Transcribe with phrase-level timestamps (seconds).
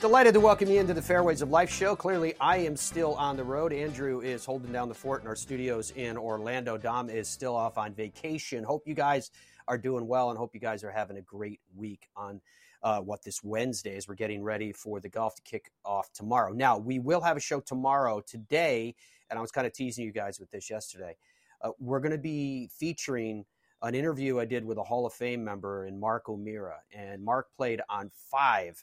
[0.00, 1.94] Delighted to welcome you into the Fairways of Life show.
[1.94, 3.70] Clearly, I am still on the road.
[3.70, 6.78] Andrew is holding down the fort in our studios in Orlando.
[6.78, 8.64] Dom is still off on vacation.
[8.64, 9.30] Hope you guys
[9.68, 12.40] are doing well and hope you guys are having a great week on
[12.82, 14.08] uh, what this Wednesday is.
[14.08, 16.54] We're getting ready for the golf to kick off tomorrow.
[16.54, 18.22] Now, we will have a show tomorrow.
[18.22, 18.94] Today,
[19.28, 21.14] and I was kind of teasing you guys with this yesterday,
[21.60, 23.44] uh, we're going to be featuring
[23.82, 26.78] an interview I did with a Hall of Fame member in Mark O'Meara.
[26.90, 28.82] And Mark played on five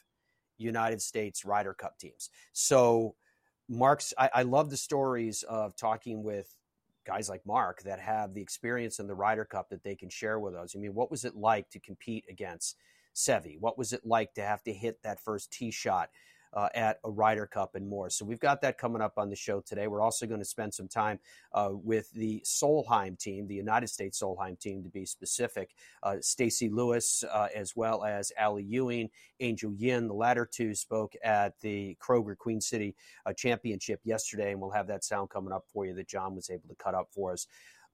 [0.58, 2.30] United States Ryder Cup teams.
[2.52, 3.14] So,
[3.68, 6.54] Mark's, I, I, love the stories of talking with
[7.06, 10.38] guys like Mark that have the experience in the Ryder Cup that they can share
[10.38, 10.74] with us.
[10.74, 12.76] I mean, what was it like to compete against
[13.14, 13.60] Seve?
[13.60, 16.10] What was it like to have to hit that first tee shot?
[16.54, 18.10] Uh, at a Ryder Cup and more.
[18.10, 19.86] So we've got that coming up on the show today.
[19.86, 21.18] We're also going to spend some time
[21.52, 25.70] uh, with the Solheim team, the United States Solheim team to be specific.
[26.02, 30.08] Uh, Stacy Lewis, uh, as well as Ally Ewing, Angel Yin.
[30.08, 32.94] The latter two spoke at the Kroger Queen City
[33.26, 36.50] uh, Championship yesterday, and we'll have that sound coming up for you that John was
[36.50, 37.46] able to cut up for us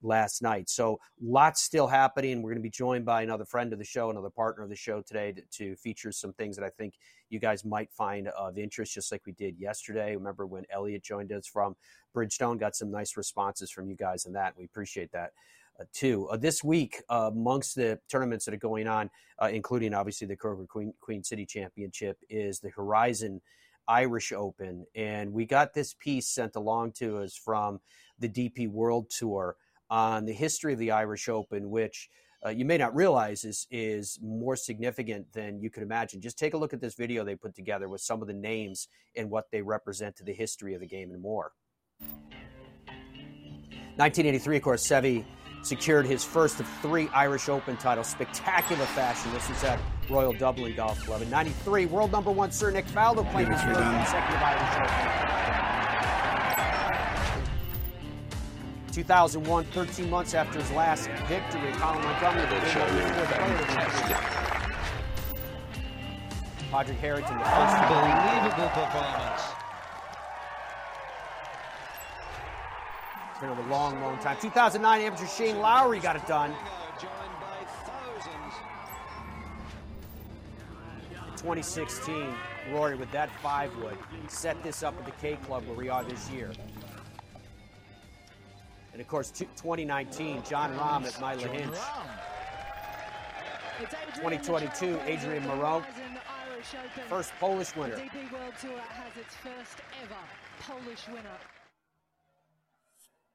[0.05, 0.69] last night.
[0.69, 2.43] So lots still happening.
[2.43, 4.77] We're going to be joined by another friend of the show, another partner of the
[4.77, 6.95] show today to, to, feature some things that I think
[7.31, 10.15] you guys might find of interest, just like we did yesterday.
[10.15, 11.77] Remember when Elliot joined us from
[12.15, 14.55] Bridgestone, got some nice responses from you guys on that.
[14.57, 15.33] We appreciate that.
[15.81, 16.29] Uh, too.
[16.29, 19.11] Uh, this week, uh, amongst the tournaments that are going on,
[19.43, 23.41] uh, including obviously the Kroger Queen, Queen City Championship, is the Horizon
[23.89, 24.87] Irish Open.
[24.95, 27.81] And we got this piece sent along to us from
[28.21, 29.57] the DP World Tour
[29.91, 32.09] on the history of the Irish Open, which
[32.45, 36.21] uh, you may not realize is is more significant than you could imagine.
[36.21, 38.89] Just take a look at this video they put together with some of the names
[39.17, 41.53] and what they represent to the history of the game and more.
[43.97, 45.25] 1983, of course, Seve
[45.63, 49.33] secured his first of three Irish Open titles, spectacular fashion.
[49.33, 49.79] This was at
[50.11, 51.23] Royal Dublin Golf Club.
[51.23, 55.74] In 93, world number one Sir Nick Faldo played his first consecutive Irish Open.
[58.95, 62.47] 2001, 13 months after his last victory, Colin Montgomerie
[66.71, 69.43] Padraig Harrington, the first unbelievable performance.
[73.33, 74.37] It's been a long, long time.
[74.41, 76.55] 2009 amateur Shane Lowry got it done.
[81.39, 82.33] 2016,
[82.73, 86.05] Rory with that five wood set this up at the K Club where we are
[86.05, 86.53] this year.
[88.95, 91.77] And of course, 2019, Jon Rahm at Lahinch.
[94.15, 95.85] 2022, Adrian Meronk,
[97.09, 97.97] first Polish winner.
[97.97, 100.15] DP World Tour has its first ever
[100.61, 101.39] Polish winner.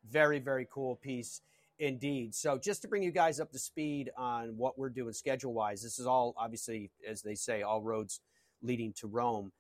[0.10, 1.42] Very, very cool piece
[1.78, 2.34] indeed.
[2.34, 5.84] So, just to bring you guys up to speed on what we're doing schedule wise,
[5.84, 8.22] this is all obviously, as they say, all roads
[8.62, 9.52] leading to Rome.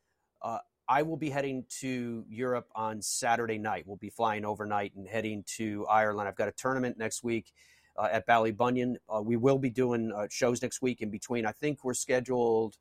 [0.41, 3.85] Uh, I will be heading to Europe on Saturday night.
[3.85, 6.27] We'll be flying overnight and heading to Ireland.
[6.27, 7.53] I've got a tournament next week
[7.95, 8.95] uh, at Ballybunion.
[9.07, 11.45] Uh, we will be doing uh, shows next week in between.
[11.45, 12.77] I think we're scheduled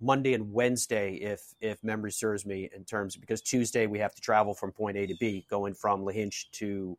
[0.00, 4.20] Monday and Wednesday, if if memory serves me, in terms because Tuesday we have to
[4.20, 6.98] travel from point A to B, going from Lahinch to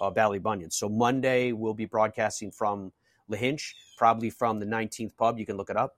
[0.00, 0.72] uh, Ballybunion.
[0.72, 2.90] So Monday we'll be broadcasting from
[3.30, 5.38] Lahinch, probably from the 19th pub.
[5.38, 5.94] You can look it up.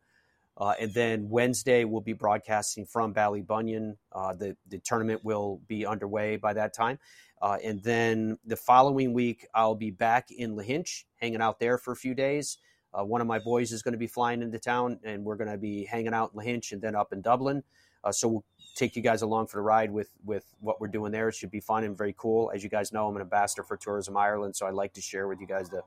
[0.56, 3.96] Uh, and then Wednesday, we'll be broadcasting from Ballybunion.
[4.12, 6.98] Uh, the, the tournament will be underway by that time.
[7.40, 11.92] Uh, and then the following week, I'll be back in Lahinch, hanging out there for
[11.92, 12.58] a few days.
[12.94, 15.50] Uh, one of my boys is going to be flying into town, and we're going
[15.50, 17.64] to be hanging out in Lahinch and then up in Dublin.
[18.04, 18.44] Uh, so we'll
[18.76, 21.28] take you guys along for the ride with, with what we're doing there.
[21.28, 22.52] It should be fun and very cool.
[22.54, 25.26] As you guys know, I'm an ambassador for Tourism Ireland, so I'd like to share
[25.26, 25.82] with you guys the,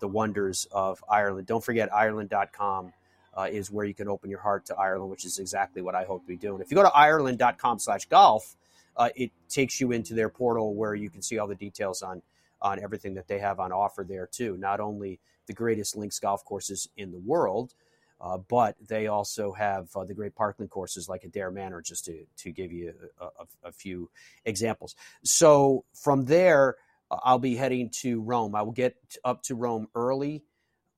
[0.00, 1.46] the wonders of Ireland.
[1.46, 2.92] Don't forget Ireland.com
[3.36, 6.04] uh, is where you can open your heart to Ireland, which is exactly what I
[6.04, 6.60] hope to be doing.
[6.60, 8.56] If you go to ireland.com slash golf,
[8.96, 12.22] uh, it takes you into their portal where you can see all the details on
[12.62, 14.56] on everything that they have on offer there too.
[14.58, 17.74] Not only the greatest links golf courses in the world,
[18.20, 22.26] uh, but they also have uh, the great parkland courses like Adare Manor, just to,
[22.36, 24.10] to give you a, a, a few
[24.44, 24.94] examples.
[25.24, 26.76] So from there,
[27.10, 28.54] uh, I'll be heading to Rome.
[28.54, 30.44] I will get up to Rome early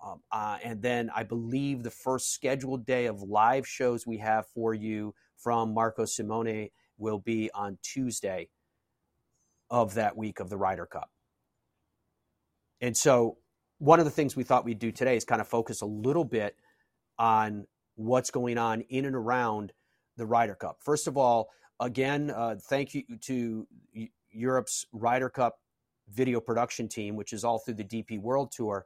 [0.02, 4.46] um, uh, and then I believe the first scheduled day of live shows we have
[4.54, 6.68] for you from Marco Simone
[6.98, 8.48] will be on Tuesday.
[9.70, 11.10] of that week of the Ryder Cup.
[12.80, 13.38] And so,
[13.78, 16.24] one of the things we thought we'd do today is kind of focus a little
[16.24, 16.56] bit
[17.18, 17.66] on
[17.96, 19.72] what's going on in and around
[20.16, 20.78] the Ryder Cup.
[20.80, 21.48] First of all,
[21.80, 23.66] again, uh, thank you to
[24.30, 25.58] Europe's Ryder Cup
[26.10, 28.84] video production team, which is all through the DP World Tour.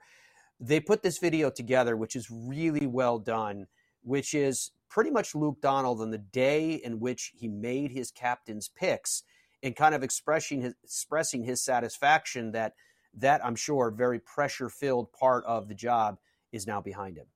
[0.58, 3.66] They put this video together, which is really well done,
[4.02, 8.68] which is pretty much Luke Donald on the day in which he made his captain's
[8.68, 9.22] picks
[9.62, 12.74] and kind of expressing his, expressing his satisfaction that
[13.18, 16.18] that I'm sure very pressure filled part of the job
[16.52, 17.26] is now behind him.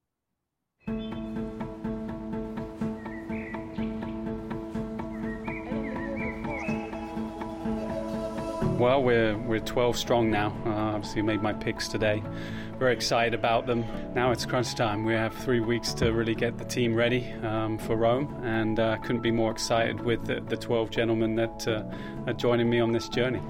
[8.81, 10.57] Well, we're we're 12 strong now.
[10.65, 12.23] Uh, obviously, made my picks today.
[12.79, 13.85] Very excited about them.
[14.15, 15.05] Now it's crunch time.
[15.05, 18.97] We have three weeks to really get the team ready um, for Rome, and uh,
[19.03, 21.83] couldn't be more excited with the, the 12 gentlemen that uh,
[22.27, 23.43] are joining me on this journey.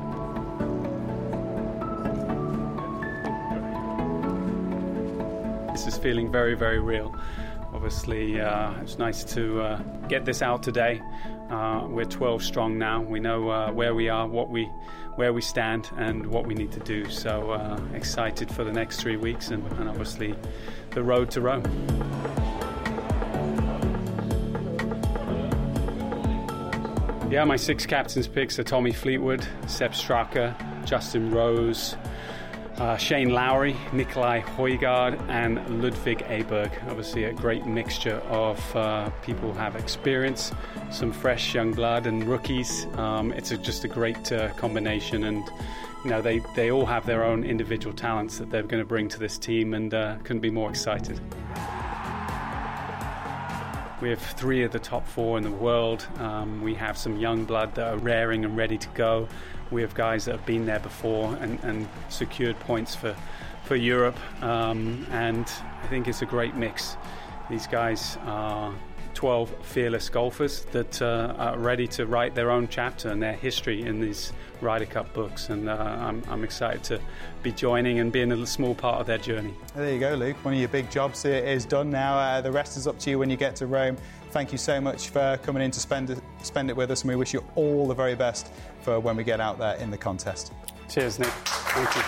[5.70, 7.14] This is feeling very, very real.
[7.72, 11.00] Obviously, uh, it's nice to uh, get this out today.
[11.50, 13.02] Uh, we're 12 strong now.
[13.02, 14.66] We know uh, where we are, what we,
[15.16, 17.10] where we stand, and what we need to do.
[17.10, 20.36] So uh, excited for the next three weeks, and, and obviously
[20.90, 21.64] the road to Rome.
[27.30, 30.54] Yeah, my six captains picks are Tommy Fleetwood, Sepp Straka,
[30.84, 31.96] Justin Rose,
[32.80, 36.72] uh, Shane Lowry, Nicolai Højgaard, and Ludvig Aberg.
[36.88, 40.50] Obviously, a great mixture of uh, people who have experience,
[40.90, 42.86] some fresh young blood, and rookies.
[42.96, 45.44] Um, it's a, just a great uh, combination, and
[46.04, 49.08] you know they, they all have their own individual talents that they're going to bring
[49.08, 51.20] to this team, and uh, couldn't be more excited.
[54.00, 56.06] We have three of the top four in the world.
[56.16, 59.28] Um, we have some young blood that are raring and ready to go.
[59.70, 63.16] We have guys that have been there before and, and secured points for,
[63.64, 64.18] for Europe.
[64.42, 65.50] Um, and
[65.82, 66.96] I think it's a great mix.
[67.48, 68.74] These guys are
[69.14, 73.82] 12 fearless golfers that uh, are ready to write their own chapter and their history
[73.82, 75.50] in these Ryder Cup books.
[75.50, 77.00] And uh, I'm, I'm, excited to
[77.42, 79.54] be joining and being a small part of their journey.
[79.74, 80.36] There you go, Luke.
[80.44, 82.18] One of your big jobs is done now.
[82.18, 83.96] Uh, the rest is up to you when you get to Rome.
[84.30, 87.08] Thank you so much for coming in to spend it, spend it with us, and
[87.08, 89.98] we wish you all the very best for when we get out there in the
[89.98, 90.52] contest.
[90.88, 91.28] Cheers, Nick.
[91.28, 92.02] Thank you.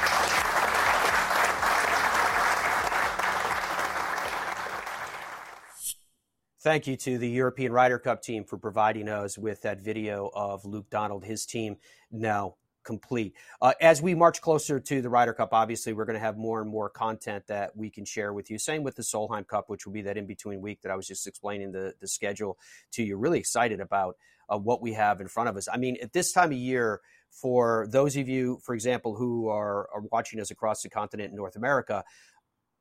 [6.63, 10.65] Thank you to the European Ryder Cup team for providing us with that video of
[10.65, 11.79] Luke Donald, his team
[12.13, 12.55] now
[12.85, 13.35] complete.
[13.61, 16.61] Uh, as we march closer to the Ryder Cup, obviously, we're going to have more
[16.61, 18.59] and more content that we can share with you.
[18.59, 21.07] Same with the Solheim Cup, which will be that in between week that I was
[21.07, 22.59] just explaining the, the schedule
[22.93, 23.17] to you.
[23.17, 24.17] Really excited about
[24.49, 25.69] uh, what we have in front of us.
[25.73, 27.01] I mean, at this time of year,
[27.31, 31.37] for those of you, for example, who are, are watching us across the continent in
[31.37, 32.05] North America,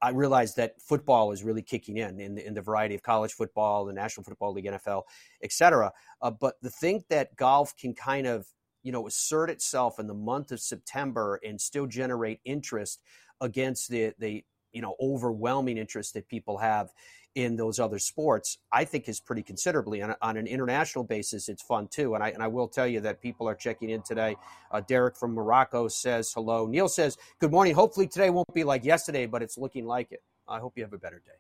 [0.02, 3.34] I realize that football is really kicking in in the, in the variety of college
[3.34, 5.04] football, the National Football League, NFL,
[5.44, 5.92] et cetera.
[6.22, 8.48] Uh, but the thing that golf can kind of
[8.84, 13.00] you know assert itself in the month of September and still generate interest
[13.40, 16.92] against the the you know overwhelming interest that people have
[17.36, 20.02] in those other sports, I think is pretty considerably.
[20.02, 22.14] On, on an international basis, it's fun too.
[22.14, 24.36] And I, and I will tell you that people are checking in today.
[24.70, 26.68] Uh, Derek from Morocco says hello.
[26.68, 27.74] Neil says, Good morning.
[27.74, 30.22] Hopefully today won't be like yesterday, but it's looking like it.
[30.48, 31.32] I hope you have a better day,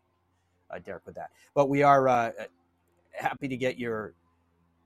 [0.73, 1.31] uh, Derek, with that.
[1.53, 2.31] But we are uh,
[3.11, 4.13] happy to get your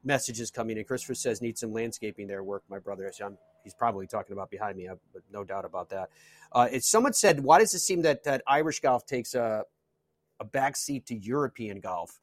[0.06, 0.84] messages coming in.
[0.86, 3.12] Christopher says, need some landscaping there, work, my brother.
[3.24, 6.10] I'm, he's probably talking about behind me, but no doubt about that.
[6.52, 9.64] Uh, it's, someone said, why does it seem that, that Irish golf takes a,
[10.40, 12.20] a backseat to European golf?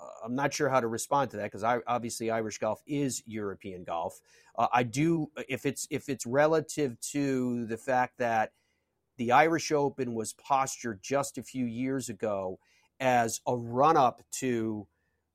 [0.00, 3.84] Uh, I'm not sure how to respond to that because obviously Irish golf is European
[3.84, 4.20] golf.
[4.56, 8.52] Uh, I do if it's if it's relative to the fact that
[9.16, 12.58] the Irish Open was postured just a few years ago
[13.00, 14.86] as a run up to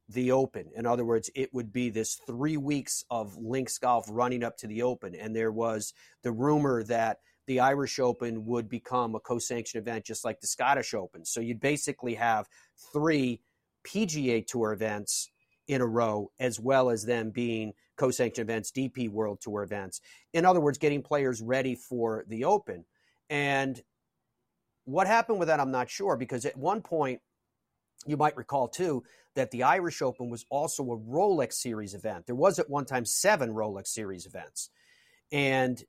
[0.09, 0.69] the Open.
[0.75, 4.67] In other words, it would be this three weeks of links golf running up to
[4.67, 5.15] the Open.
[5.15, 10.05] And there was the rumor that the Irish Open would become a co sanctioned event
[10.05, 11.25] just like the Scottish Open.
[11.25, 12.47] So you'd basically have
[12.93, 13.41] three
[13.85, 15.29] PGA Tour events
[15.67, 20.01] in a row, as well as them being co sanctioned events, DP World Tour events.
[20.33, 22.85] In other words, getting players ready for the Open.
[23.29, 23.81] And
[24.85, 27.19] what happened with that, I'm not sure, because at one point,
[28.05, 29.03] you might recall too
[29.35, 32.25] that the Irish Open was also a Rolex Series event.
[32.25, 34.69] There was at one time seven Rolex Series events,
[35.31, 35.83] and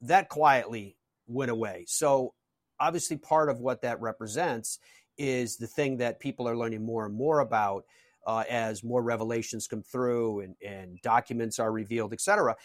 [0.00, 0.96] that quietly
[1.26, 1.84] went away.
[1.88, 2.34] So
[2.78, 4.78] obviously, part of what that represents
[5.16, 7.84] is the thing that people are learning more and more about
[8.26, 12.56] uh, as more revelations come through and, and documents are revealed, et cetera.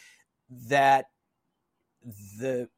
[0.49, 1.05] that
[2.39, 2.69] the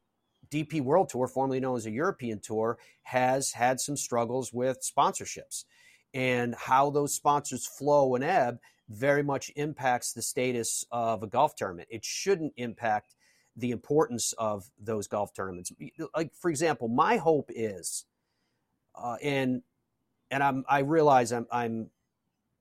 [0.50, 5.64] DP World Tour, formerly known as a European Tour, has had some struggles with sponsorships.
[6.14, 11.54] And how those sponsors flow and ebb very much impacts the status of a golf
[11.56, 11.88] tournament.
[11.90, 13.14] It shouldn't impact
[13.56, 15.72] the importance of those golf tournaments.
[16.14, 18.04] Like, for example, my hope is,
[18.94, 19.62] uh, and
[20.30, 21.90] and I'm I realize I'm I'm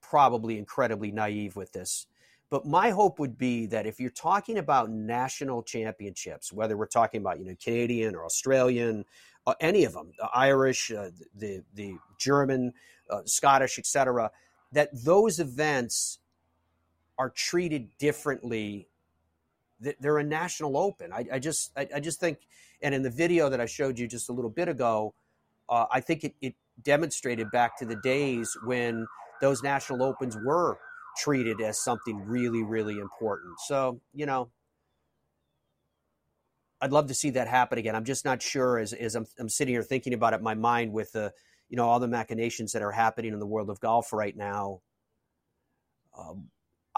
[0.01, 2.07] probably incredibly naive with this,
[2.49, 7.21] but my hope would be that if you're talking about national championships, whether we're talking
[7.21, 9.05] about you know Canadian or Australian,
[9.47, 12.73] uh, any of them, the Irish, uh, the the German,
[13.11, 14.31] uh, Scottish, etc.,
[14.71, 16.19] that those events
[17.17, 18.87] are treated differently.
[19.79, 21.11] They're a national open.
[21.11, 22.39] I, I just I, I, just think,
[22.81, 25.13] and in the video that I showed you just a little bit ago,
[25.69, 29.07] uh, I think it, it demonstrated back to the days when
[29.41, 30.77] those national opens were
[31.17, 33.59] treated as something really, really important.
[33.59, 34.49] So, you know,
[36.79, 37.95] I'd love to see that happen again.
[37.95, 40.93] I'm just not sure as, as I'm, I'm sitting here thinking about it my mind
[40.93, 41.33] with the,
[41.71, 44.81] you know, all the machinations that are happening in the world of golf right now.
[46.15, 46.49] Um,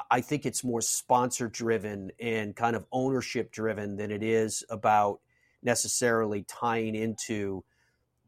[0.10, 5.20] I think it's more sponsor driven and kind of ownership driven than it is about
[5.62, 7.64] necessarily tying into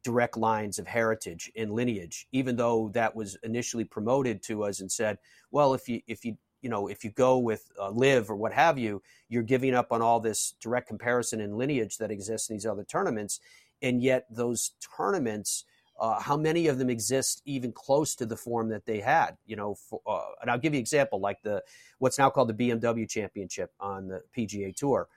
[0.04, 4.92] direct lines of heritage and lineage, even though that was initially promoted to us and
[4.92, 5.18] said,
[5.50, 8.54] well, if you if you you know if you go with uh, LIV or what
[8.54, 12.56] have you, you're giving up on all this direct comparison and lineage that exists in
[12.56, 13.40] these other tournaments,
[13.82, 15.66] and yet those tournaments.
[15.98, 19.38] Uh, how many of them exist even close to the form that they had?
[19.46, 21.64] You know, for, uh, and I'll give you an example, like the
[22.00, 25.08] what's now called the BMW Championship on the PGA Tour.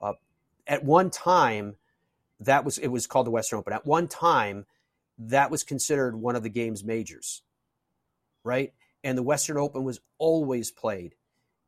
[0.00, 0.12] Uh,
[0.66, 1.76] at one time,
[2.40, 3.72] that was it was called the Western Open.
[3.72, 4.66] At one time,
[5.18, 7.42] that was considered one of the game's majors,
[8.44, 8.72] right?
[9.02, 11.14] And the Western Open was always played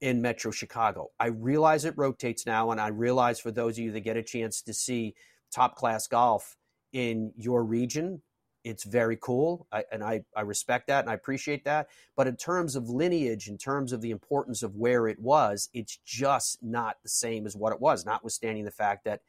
[0.00, 1.10] in Metro Chicago.
[1.18, 4.22] I realize it rotates now, and I realize for those of you that get a
[4.22, 5.14] chance to see
[5.50, 6.56] top class golf
[6.92, 8.22] in your region,
[8.64, 9.66] it's very cool.
[9.72, 11.88] I, and I, I respect that and I appreciate that.
[12.16, 15.98] But in terms of lineage, in terms of the importance of where it was, it's
[16.04, 19.20] just not the same as what it was, notwithstanding the fact that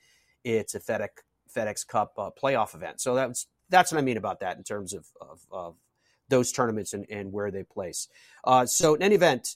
[0.44, 1.10] it's a FedEx
[1.56, 3.02] FedEx Cup uh, playoff event.
[3.02, 5.76] So that's that's what I mean about that in terms of of, of
[6.30, 8.08] those tournaments and, and where they place.
[8.44, 9.56] Uh, so in any event,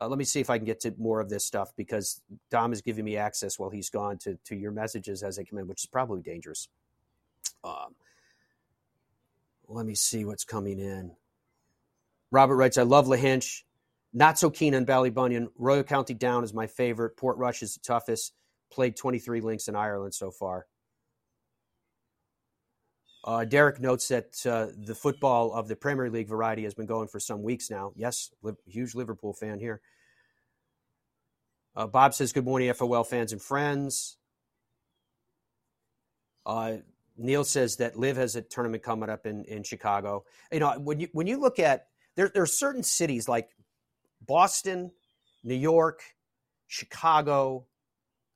[0.00, 2.20] uh, let me see if I can get to more of this stuff because
[2.50, 5.58] Dom is giving me access while he's gone to to your messages as they come
[5.58, 6.68] in, which is probably dangerous.
[7.64, 7.94] Um,
[9.68, 11.12] let me see what's coming in.
[12.30, 13.62] Robert writes, I love Lahinch.
[14.12, 15.48] Not so keen on Ballybunion.
[15.56, 17.16] Royal County Down is my favorite.
[17.16, 18.32] Portrush is the toughest.
[18.72, 20.66] Played 23 links in Ireland so far.
[23.24, 27.08] Uh, Derek notes that uh, the football of the Premier League variety has been going
[27.08, 27.92] for some weeks now.
[27.94, 29.82] Yes, li- huge Liverpool fan here.
[31.76, 34.16] Uh, Bob says, Good morning, FOL fans and friends.
[37.18, 40.24] Neil says that LIV has a tournament coming up in, in Chicago.
[40.52, 43.50] You know, when you when you look at there, there are certain cities like
[44.24, 44.92] Boston,
[45.42, 46.02] New York,
[46.68, 47.66] Chicago,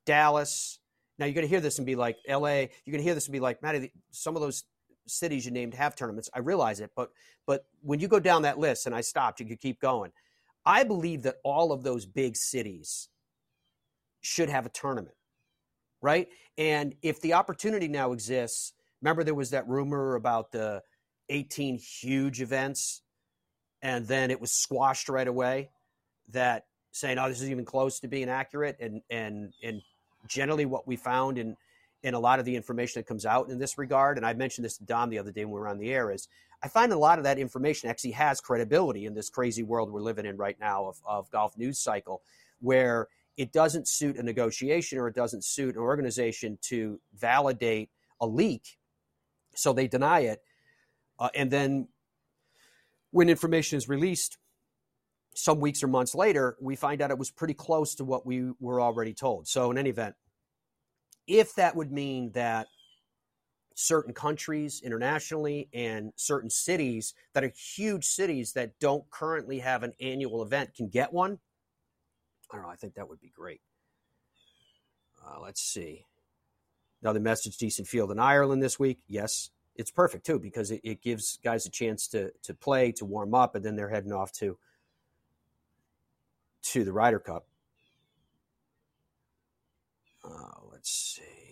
[0.05, 0.79] Dallas.
[1.17, 2.71] Now you're going to hear this and be like L.A.
[2.83, 4.63] You're going to hear this and be like, Matty, some of those
[5.07, 6.29] cities you named have tournaments.
[6.33, 7.09] I realize it, but
[7.45, 10.11] but when you go down that list, and I stopped, you could keep going.
[10.65, 13.09] I believe that all of those big cities
[14.21, 15.15] should have a tournament,
[16.03, 16.27] right?
[16.57, 20.83] And if the opportunity now exists, remember there was that rumor about the
[21.29, 23.01] 18 huge events,
[23.81, 25.71] and then it was squashed right away.
[26.29, 29.81] That saying, "Oh, this is even close to being accurate," and and and
[30.27, 31.55] generally what we found in
[32.03, 34.65] in a lot of the information that comes out in this regard, and I mentioned
[34.65, 36.27] this to Dom the other day when we were on the air, is
[36.61, 40.01] I find a lot of that information actually has credibility in this crazy world we're
[40.01, 42.21] living in right now of, of golf news cycle,
[42.59, 47.89] where it doesn't suit a negotiation or it doesn't suit an organization to validate
[48.21, 48.77] a leak,
[49.55, 50.41] so they deny it,
[51.19, 51.87] uh, and then
[53.11, 54.37] when information is released
[55.35, 58.51] some weeks or months later, we find out it was pretty close to what we
[58.59, 59.47] were already told.
[59.47, 60.15] So, in any event,
[61.27, 62.67] if that would mean that
[63.75, 69.93] certain countries internationally and certain cities that are huge cities that don't currently have an
[69.99, 71.39] annual event can get one,
[72.53, 72.71] I don't know.
[72.71, 73.61] I think that would be great.
[75.25, 76.05] Uh, let's see.
[77.01, 78.99] Another message decent field in Ireland this week.
[79.07, 83.05] Yes, it's perfect too because it, it gives guys a chance to to play, to
[83.05, 84.57] warm up, and then they're heading off to
[86.63, 87.47] to the Ryder Cup.
[90.23, 91.42] Uh, let's see.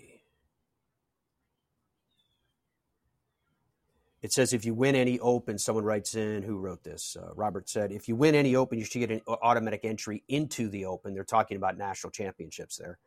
[4.22, 7.18] It says if you win any open, someone writes in who wrote this.
[7.20, 10.70] Uh, Robert said, if you win any open, you should get an automatic entry into
[10.70, 11.14] the open.
[11.14, 13.00] They're talking about national championships there.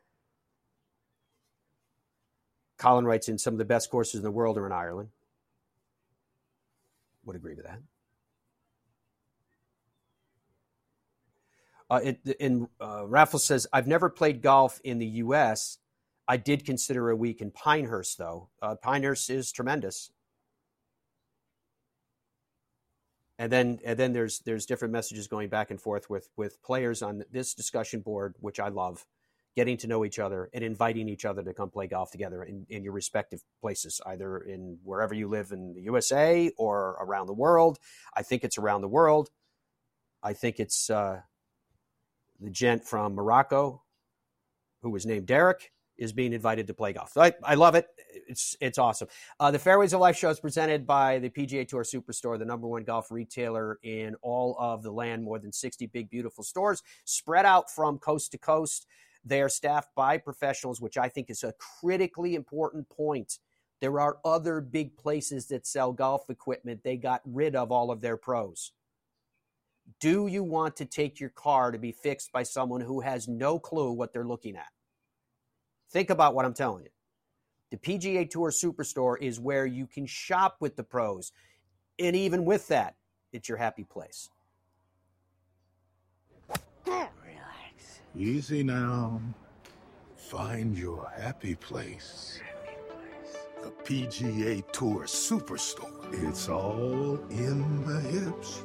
[2.77, 5.09] Colin writes in some of the best courses in the world are in Ireland.
[7.23, 7.79] Would agree with that.
[11.89, 15.77] Uh, it, and uh, Raffles says, I've never played golf in the U.S.
[16.27, 18.49] I did consider a week in Pinehurst, though.
[18.61, 20.11] Uh, Pinehurst is tremendous.
[23.37, 27.01] And then, and then there's there's different messages going back and forth with with players
[27.01, 29.05] on this discussion board, which I love,
[29.55, 32.65] getting to know each other and inviting each other to come play golf together in,
[32.69, 37.33] in your respective places, either in wherever you live in the USA or around the
[37.33, 37.77] world.
[38.15, 39.29] I think it's around the world.
[40.21, 41.21] I think it's uh,
[42.39, 43.83] the gent from Morocco,
[44.81, 47.15] who was named Derek, is being invited to play golf.
[47.17, 47.87] I, I love it.
[48.27, 49.07] It's it's awesome.
[49.39, 52.67] Uh, the Fairways of Life show is presented by the PGA Tour Superstore, the number
[52.67, 55.23] one golf retailer in all of the land.
[55.23, 58.87] More than 60 big, beautiful stores spread out from coast to coast.
[59.23, 63.39] They are staffed by professionals, which I think is a critically important point.
[63.81, 66.81] There are other big places that sell golf equipment.
[66.83, 68.71] They got rid of all of their pros.
[69.99, 73.59] Do you want to take your car to be fixed by someone who has no
[73.59, 74.67] clue what they're looking at?
[75.91, 76.89] Think about what I'm telling you.
[77.71, 81.31] The PGA Tour Superstore is where you can shop with the pros.
[81.99, 82.95] And even with that,
[83.33, 84.29] it's your happy place.
[86.85, 88.01] Relax.
[88.15, 89.21] Easy now.
[90.15, 92.39] Find your happy place.
[93.63, 95.91] The PGA Tour Superstore.
[96.29, 98.59] It's all in the hips,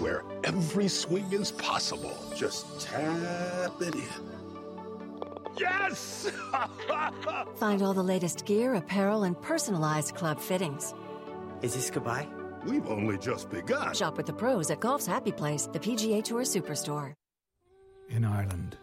[0.00, 2.16] where every swing is possible.
[2.34, 4.55] Just tap it in.
[5.58, 6.30] Yes!
[7.56, 10.94] Find all the latest gear, apparel, and personalized club fittings.
[11.62, 12.26] Is this goodbye?
[12.64, 13.94] We've only just begun.
[13.94, 17.14] Shop with the pros at Golf's Happy Place, the PGA Tour Superstore.
[18.08, 18.76] In Ireland,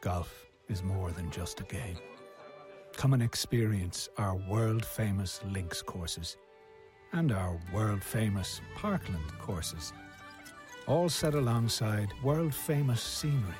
[0.00, 1.96] golf is more than just a game.
[2.96, 6.36] Come and experience our world famous links courses
[7.12, 9.92] and our world famous parkland courses,
[10.86, 13.54] all set alongside world famous scenery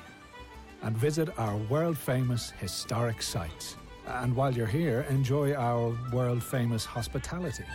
[0.81, 3.75] and visit our world famous historic sites.
[4.07, 7.65] And while you're here, enjoy our world famous hospitality.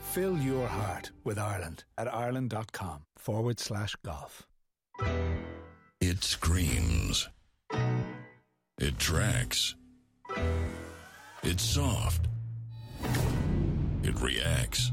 [0.00, 4.46] Fill your heart with Ireland at ireland.com forward slash golf.
[6.00, 7.28] It screams.
[8.78, 9.74] It tracks.
[11.42, 12.28] It's soft.
[14.02, 14.92] It reacts.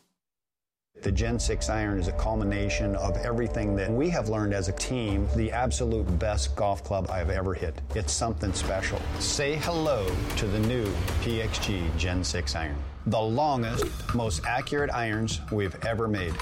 [1.01, 4.71] The Gen 6 iron is a culmination of everything that we have learned as a
[4.73, 7.81] team, the absolute best golf club I've ever hit.
[7.95, 9.01] It's something special.
[9.17, 10.05] Say hello
[10.37, 10.85] to the new
[11.23, 12.75] PXG Gen 6 iron.
[13.07, 16.35] The longest, most accurate irons we've ever made.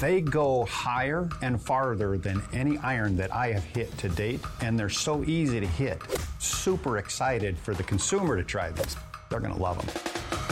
[0.00, 4.76] They go higher and farther than any iron that I have hit to date, and
[4.76, 6.02] they're so easy to hit.
[6.40, 8.96] Super excited for the consumer to try this.
[9.28, 9.86] They're going to love them.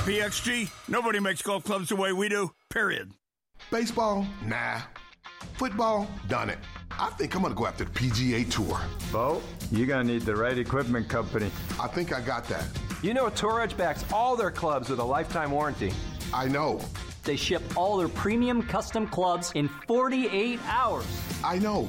[0.04, 3.10] PXG, nobody makes golf clubs the way we do, period.
[3.70, 4.26] Baseball?
[4.44, 4.80] Nah.
[5.54, 6.08] Football?
[6.28, 6.58] Done it.
[6.90, 8.80] I think I'm gonna go after the PGA Tour.
[9.12, 11.50] Bo, you're gonna need the right equipment company.
[11.80, 12.64] I think I got that.
[13.02, 15.92] You know, Tour Edge backs all their clubs with a lifetime warranty.
[16.32, 16.80] I know.
[17.24, 21.06] They ship all their premium custom clubs in 48 hours.
[21.44, 21.88] I know.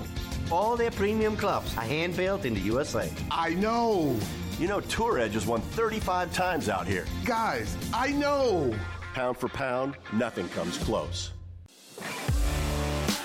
[0.52, 3.12] All their premium clubs are hand built in the USA.
[3.32, 4.16] I know.
[4.60, 7.06] You know, Tour Edge has won 35 times out here.
[7.24, 8.74] Guys, I know.
[9.14, 11.32] Pound for pound, nothing comes close.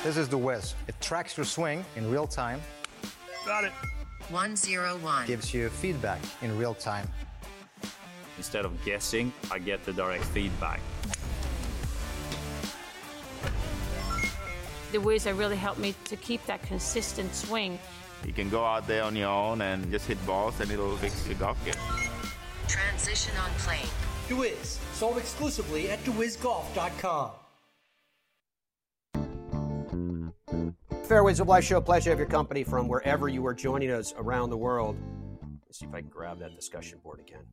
[0.05, 0.75] This is DeWiz.
[0.87, 2.61] It tracks your swing in real time.
[3.47, 3.73] Got it.
[4.29, 5.27] 101.
[5.27, 7.09] Gives you feedback in real time.
[8.37, 10.81] Instead of guessing, I get the direct feedback.
[14.93, 17.79] DeWiz have really helped me to keep that consistent swing.
[18.27, 21.27] You can go out there on your own and just hit balls and it'll fix
[21.27, 21.73] your golf game.
[22.69, 23.89] Transition on plane.
[24.29, 27.31] DeWiz, sold exclusively at DeWizGolf.com.
[31.05, 34.15] Fairways of Life Show, pleasure to have your company from wherever you are joining us
[34.17, 34.97] around the world.
[35.67, 37.45] Let's see if I can grab that discussion board again.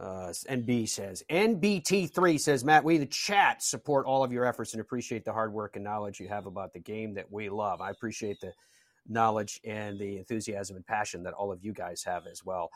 [0.00, 4.80] Uh, NB says, NBT3 says, Matt, we, the chat, support all of your efforts and
[4.80, 7.80] appreciate the hard work and knowledge you have about the game that we love.
[7.80, 8.52] I appreciate the
[9.06, 12.70] knowledge and the enthusiasm and passion that all of you guys have as well.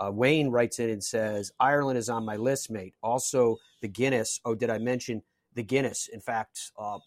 [0.00, 2.94] Uh, Wayne writes in and says, Ireland is on my list, mate.
[3.04, 4.40] Also, the Guinness.
[4.44, 5.22] Oh, did I mention
[5.56, 6.08] the Guinness?
[6.12, 6.98] In fact, uh,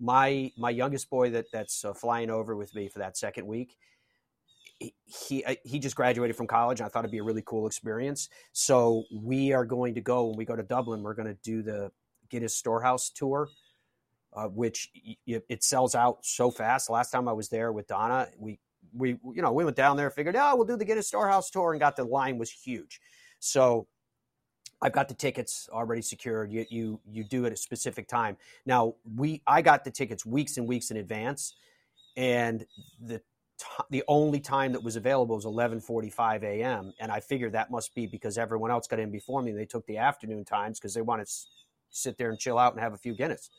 [0.00, 3.76] my my youngest boy that that's uh, flying over with me for that second week
[4.78, 7.66] he he, uh, just graduated from college and i thought it'd be a really cool
[7.66, 8.28] experience.
[8.52, 11.62] So we are going to go when we go to dublin we're going to do
[11.62, 11.90] the
[12.30, 13.48] guinness storehouse tour
[14.34, 14.90] uh, which
[15.26, 16.90] it sells out so fast.
[16.90, 18.58] Last time i was there with donna we
[18.94, 21.72] we you know we went down there figured oh we'll do the guinness storehouse tour
[21.72, 23.00] and got the line was huge.
[23.38, 23.86] So
[24.82, 26.52] I've got the tickets already secured.
[26.52, 28.36] You, you you do at a specific time.
[28.66, 31.54] Now we I got the tickets weeks and weeks in advance,
[32.16, 32.66] and
[33.00, 33.18] the
[33.58, 36.92] t- the only time that was available was 11:45 a.m.
[37.00, 39.52] And I figured that must be because everyone else got in before me.
[39.52, 41.34] They took the afternoon times because they wanted to
[41.90, 43.50] sit there and chill out and have a few Guinness.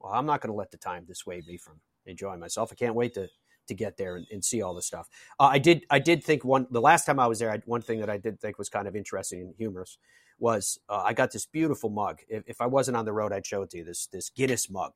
[0.00, 2.70] Well, I'm not going to let the time dissuade me from enjoying myself.
[2.70, 3.28] I can't wait to
[3.66, 5.08] to get there and, and see all this stuff.
[5.40, 7.82] Uh, I did I did think one the last time I was there, I, one
[7.82, 9.98] thing that I did think was kind of interesting and humorous
[10.38, 12.20] was uh, I got this beautiful mug.
[12.28, 13.84] If, if, I wasn't on the road, I'd show it to you.
[13.84, 14.92] This this Guinness mug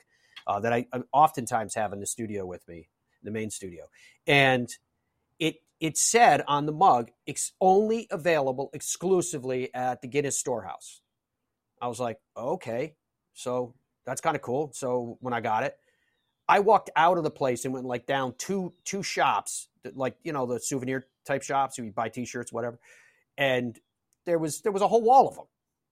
[0.46, 2.88] uh, that I, oftentimes have in the studio with me,
[3.22, 3.84] the main studio,
[4.26, 4.68] and
[5.38, 11.00] it it said on the mug, it's only available exclusively at the Guinness Storehouse.
[11.80, 12.94] I was like, okay,
[13.32, 13.74] so
[14.04, 14.70] that's kind of cool.
[14.74, 15.78] So when I got it,
[16.48, 20.32] I walked out of the place and went like down two two shops, like you
[20.32, 22.78] know the souvenir type shops, you buy T-shirts, whatever,
[23.38, 23.78] and
[24.26, 25.46] there was there was a whole wall of them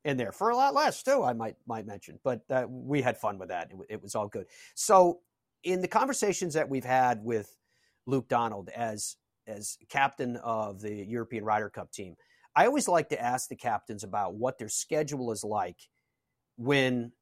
[0.05, 1.23] in there for a lot less too.
[1.23, 3.71] I might might mention, but uh, we had fun with that.
[3.71, 4.47] It, it, was all good.
[4.75, 5.21] So
[5.65, 7.57] in the conversations that we've had with
[8.07, 12.17] Luke Donald as as captain of the European Ryder Cup team,
[12.55, 15.79] I always like to ask the captains about what their schedule is like
[16.57, 17.13] when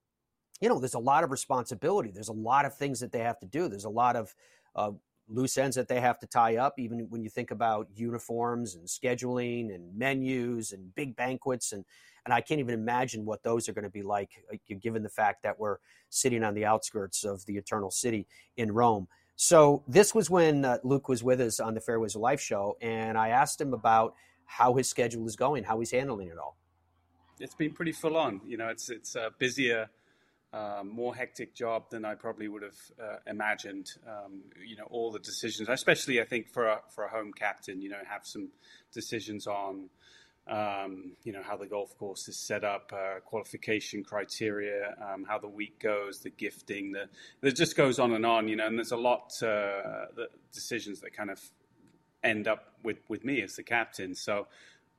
[0.61, 2.11] you know there's a lot of responsibility.
[2.12, 3.69] There's a lot of things that they have to do.
[3.69, 4.35] There's a lot of
[4.75, 4.92] uh,
[5.29, 8.87] loose ends that they have to tie up, even when you think about uniforms and
[8.87, 11.73] scheduling and menus and big banquets.
[11.73, 11.85] And,
[12.25, 14.31] and I can't even imagine what those are going to be like,
[14.81, 19.09] given the fact that we're sitting on the outskirts of the Eternal City in Rome.
[19.37, 22.79] So this was when uh, Luke was with us on the Fairways of Life show,
[22.81, 24.15] and I asked him about
[24.47, 26.57] how his schedule is going, how he's handling it all.
[27.39, 28.41] It's been pretty full on.
[28.47, 29.91] You know, it's it's uh, busier
[30.57, 33.90] uh, more hectic job than I probably would have uh, imagined.
[34.07, 37.83] Um, you know, all the decisions, especially I think for a, for a home captain,
[37.83, 38.49] you know, have some
[38.92, 39.90] decisions on,
[40.47, 45.38] um, you know, how the golf course is set up, uh, qualification criteria, um, how
[45.38, 47.09] the week goes, the gifting, the
[47.42, 48.49] it just goes on and on.
[48.49, 51.40] You know, and there's a lot uh, the decisions that kind of
[52.25, 54.14] end up with with me as the captain.
[54.14, 54.47] So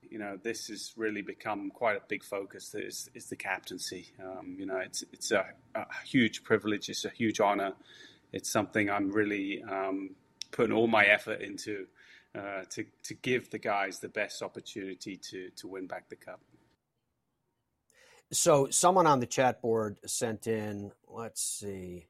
[0.01, 2.73] you know, this has really become quite a big focus.
[2.75, 4.07] Is, is the captaincy.
[4.23, 6.89] Um, you know, it's it's a, a, huge privilege.
[6.89, 7.73] It's a huge honor.
[8.31, 10.15] It's something I'm really um,
[10.51, 11.87] putting all my effort into
[12.35, 16.39] uh, to to give the guys the best opportunity to to win back the cup.
[18.31, 20.91] So, someone on the chat board sent in.
[21.07, 22.07] Let's see.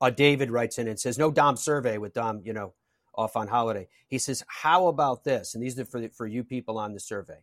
[0.00, 2.42] Uh, David writes in and says, "No Dom survey with Dom.
[2.44, 2.74] You know,
[3.14, 3.88] off on holiday.
[4.08, 5.54] He says, How about this?
[5.54, 7.38] And these are for, for you people on the survey.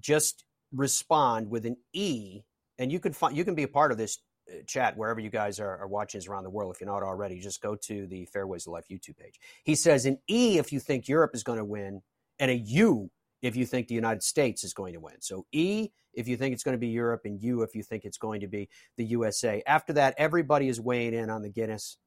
[0.00, 2.42] Just respond with an E,
[2.78, 4.18] and you can find you can be a part of this
[4.50, 6.74] uh, chat wherever you guys are, are watching us around the world.
[6.74, 9.38] If you're not already, just go to the Fairways of Life YouTube page.
[9.64, 12.02] He says an E if you think Europe is going to win,
[12.38, 13.10] and a U
[13.42, 15.20] if you think the United States is going to win.
[15.20, 18.04] So E if you think it's going to be Europe, and U if you think
[18.04, 19.62] it's going to be the USA.
[19.66, 21.98] After that, everybody is weighing in on the Guinness.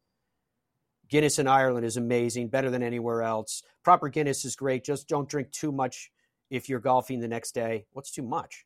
[1.10, 3.64] Guinness in Ireland is amazing, better than anywhere else.
[3.84, 4.84] Proper Guinness is great.
[4.84, 6.12] Just don't drink too much
[6.50, 7.86] if you're golfing the next day.
[7.92, 8.66] What's too much?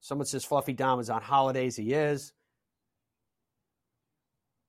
[0.00, 1.76] Someone says Fluffy Dom is on holidays.
[1.76, 2.32] He is.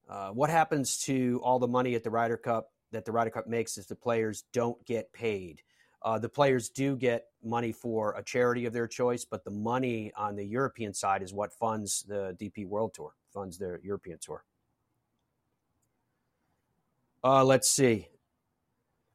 [0.10, 3.48] Uh, what happens to all the money at the Ryder Cup that the Ryder Cup
[3.48, 5.62] makes if the players don't get paid?
[6.04, 10.12] Uh, the players do get money for a charity of their choice, but the money
[10.18, 14.44] on the European side is what funds the DP World Tour, funds their European tour.
[17.24, 18.10] Uh, let's see.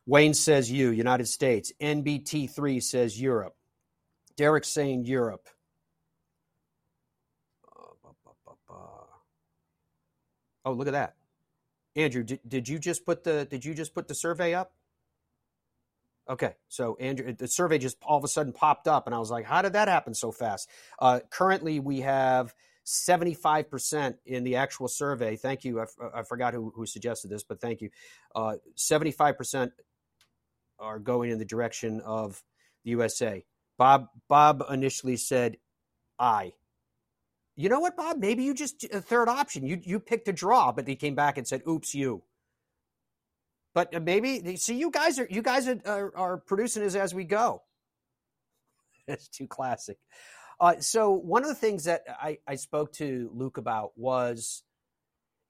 [0.06, 1.72] Wayne says you, United States.
[1.82, 3.54] NBT3 says Europe.
[4.36, 5.48] Derek saying Europe.
[10.64, 11.14] Oh, look at that.
[11.96, 14.72] Andrew, did, did you just put the did you just put the survey up?
[16.28, 19.30] Okay, so Andrew, the survey just all of a sudden popped up, and I was
[19.30, 20.68] like, "How did that happen so fast?"
[20.98, 22.54] Uh, currently, we have
[22.88, 25.36] 75% in the actual survey.
[25.36, 25.84] Thank you.
[26.14, 27.90] I, forgot who, who suggested this, but thank you.
[28.34, 29.70] Uh, 75%
[30.78, 32.42] are going in the direction of
[32.84, 33.44] the USA.
[33.76, 35.58] Bob Bob initially said
[36.18, 36.52] I.
[37.56, 38.18] You know what, Bob?
[38.18, 39.66] Maybe you just a third option.
[39.66, 42.22] You you picked a draw, but he came back and said, "Oops, you."
[43.74, 47.14] But uh, maybe see you guys are you guys are, are, are producing this as
[47.14, 47.62] we go.
[49.06, 49.96] It's too classic.
[50.60, 54.64] Uh, so one of the things that I, I spoke to Luke about was,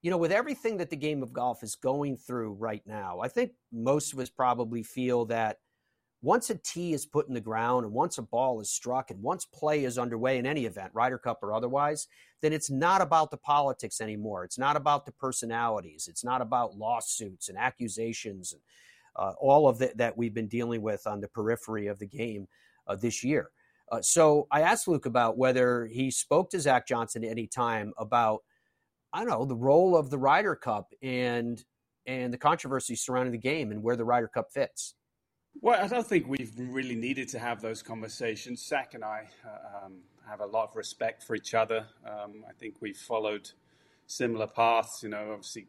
[0.01, 3.27] you know, with everything that the game of golf is going through right now, I
[3.27, 5.57] think most of us probably feel that
[6.21, 9.21] once a tee is put in the ground and once a ball is struck and
[9.21, 12.07] once play is underway in any event, Ryder Cup or otherwise,
[12.41, 14.43] then it's not about the politics anymore.
[14.43, 16.07] It's not about the personalities.
[16.09, 18.61] It's not about lawsuits and accusations and
[19.15, 22.47] uh, all of the, that we've been dealing with on the periphery of the game
[22.87, 23.49] uh, this year.
[23.91, 27.93] Uh, so I asked Luke about whether he spoke to Zach Johnson at any time
[27.97, 28.41] about,
[29.11, 31.63] I don't know, the role of the Ryder Cup and
[32.05, 34.95] and the controversy surrounding the game and where the Ryder Cup fits.
[35.61, 38.65] Well, I don't think we've really needed to have those conversations.
[38.65, 39.97] Zach and I uh, um,
[40.27, 41.85] have a lot of respect for each other.
[42.05, 43.51] Um, I think we've followed
[44.07, 45.03] similar paths.
[45.03, 45.67] You know, obviously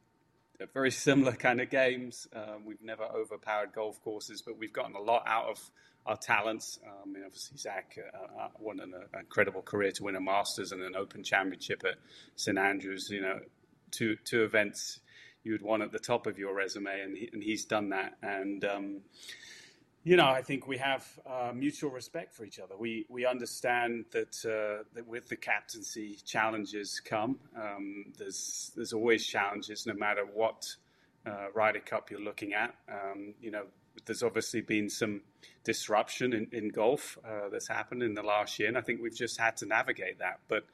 [0.67, 2.29] very similar kind of games.
[2.35, 5.71] Um, we've never overpowered golf courses, but we've gotten a lot out of
[6.07, 6.79] our talents.
[6.87, 10.73] Um, and obviously, Zach uh, uh, won an uh, incredible career to win a Masters
[10.73, 11.97] and an Open Championship at
[12.37, 13.09] St Andrews.
[13.11, 13.41] You know,
[13.91, 15.01] two two events
[15.43, 18.15] you would want at the top of your resume, and, he, and he's done that.
[18.23, 19.01] And um,
[20.03, 22.77] you know, I think we have uh, mutual respect for each other.
[22.77, 27.39] We we understand that uh, that with the captaincy, challenges come.
[27.55, 30.65] Um, there's there's always challenges, no matter what
[31.27, 32.75] uh, Ryder Cup you're looking at.
[32.89, 33.65] Um, you know,
[34.07, 35.23] there's obviously been some
[35.65, 39.15] disruption in, in golf uh, that's happened in the last year, and I think we've
[39.15, 40.41] just had to navigate that.
[40.49, 40.65] But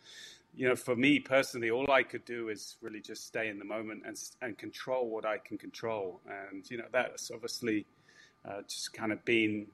[0.55, 3.65] you know, for me personally, all I could do is really just stay in the
[3.65, 7.87] moment and and control what I can control, and you know, that's obviously
[8.49, 9.67] uh, just kind of been,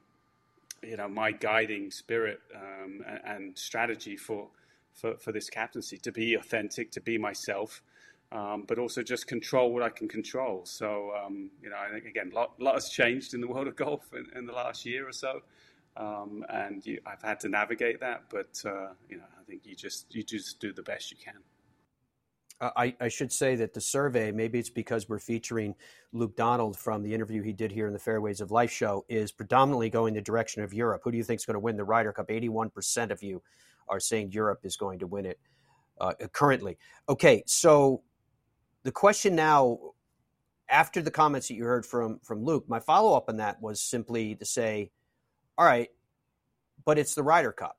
[0.81, 4.47] you know, my guiding spirit um, and, strategy for,
[4.93, 7.83] for, for this captaincy to be authentic, to be myself,
[8.33, 10.65] um, but also just control what I can control.
[10.65, 13.67] So, um, you know, I think again, a lot, lot, has changed in the world
[13.67, 15.41] of golf in, in the last year or so.
[15.95, 19.75] Um, and you, I've had to navigate that, but uh, you know, I think you
[19.75, 21.35] just you just do the best you can.
[22.59, 25.75] Uh, I, I, should say that the survey, maybe it's because we're featuring
[26.11, 29.31] Luke Donald from the interview he did here in the Fairways of Life show, is
[29.31, 31.01] predominantly going the direction of Europe.
[31.03, 32.29] Who do you think is going to win the Ryder Cup?
[32.29, 33.43] 81% of you
[33.87, 35.39] are saying Europe is going to win it
[35.99, 36.77] uh, currently.
[37.09, 38.01] Okay, so
[38.83, 39.79] the question now,
[40.69, 43.81] after the comments that you heard from, from Luke, my follow up on that was
[43.81, 44.91] simply to say,
[45.57, 45.89] all right,
[46.85, 47.77] but it's the Ryder Cup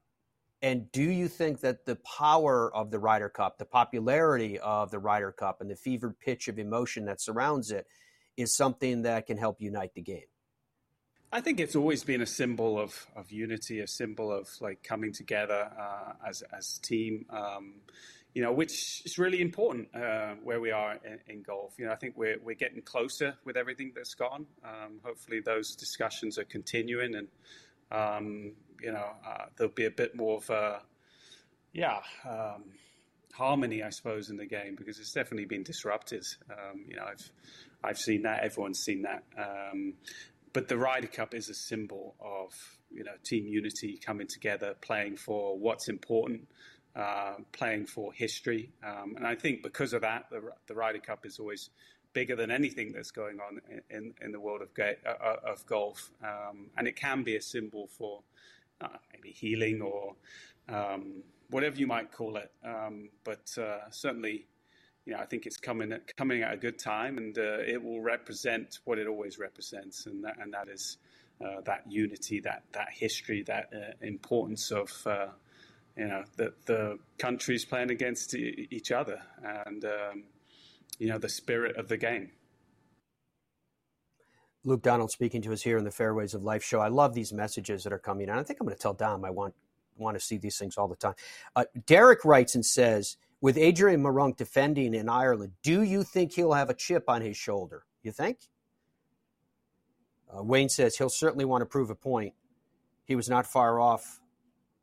[0.65, 4.99] and do you think that the power of the Ryder Cup, the popularity of the
[4.99, 7.87] Ryder Cup, and the fevered pitch of emotion that surrounds it
[8.39, 10.25] is something that can help unite the game?
[11.31, 15.13] I think it's always been a symbol of, of unity, a symbol of like coming
[15.13, 17.27] together uh, as as team.
[17.29, 17.75] Um,
[18.35, 21.75] you know, which is really important uh, where we are in, in, golf.
[21.79, 24.47] You know, I think we're we're getting closer with everything that's gone.
[24.65, 27.29] Um, hopefully, those discussions are continuing, and
[27.93, 30.83] um, you know, uh, there'll be a bit more of a,
[31.73, 32.65] yeah, um,
[33.33, 36.25] harmony, I suppose, in the game because it's definitely been disrupted.
[36.51, 37.31] Um, you know, I've
[37.85, 38.43] I've seen that.
[38.43, 39.23] Everyone's seen that.
[39.39, 39.95] Um,
[40.53, 42.53] but the Ryder Cup is a symbol of
[42.91, 46.49] you know team unity coming together, playing for what's important,
[46.97, 51.27] uh, playing for history, um, and I think because of that, the, the Ryder Cup
[51.27, 51.71] is always
[52.15, 55.67] bigger than anything that's going on in, in, the world of, ga- uh, uh, of
[55.67, 56.11] golf.
[56.23, 58.23] Um, and it can be a symbol for
[58.81, 60.15] uh, maybe healing or
[60.69, 62.51] um, whatever you might call it.
[62.65, 64.47] Um, but uh, certainly,
[65.05, 67.83] you know, I think it's coming at, coming at a good time, and uh, it
[67.83, 70.97] will represent what it always represents, and that, and that is
[71.67, 74.91] that unity, that that history, that importance of
[75.97, 80.25] you know the the countries playing against each other, and um,
[80.99, 82.31] you know, the spirit of the game.
[84.65, 86.81] Luke Donald speaking to us here in the Fairways of Life show.
[86.81, 88.35] I love these messages that are coming in.
[88.35, 89.55] I think I'm going to tell Dom I want
[89.97, 91.15] want to see these things all the time.
[91.55, 96.55] Uh, Derek writes and says, with Adrian Meronk defending in Ireland, do you think he'll
[96.55, 97.85] have a chip on his shoulder?
[98.03, 98.39] You think?
[100.35, 102.35] Uh, Wayne says he'll certainly want to prove a point.
[103.05, 104.19] He was not far off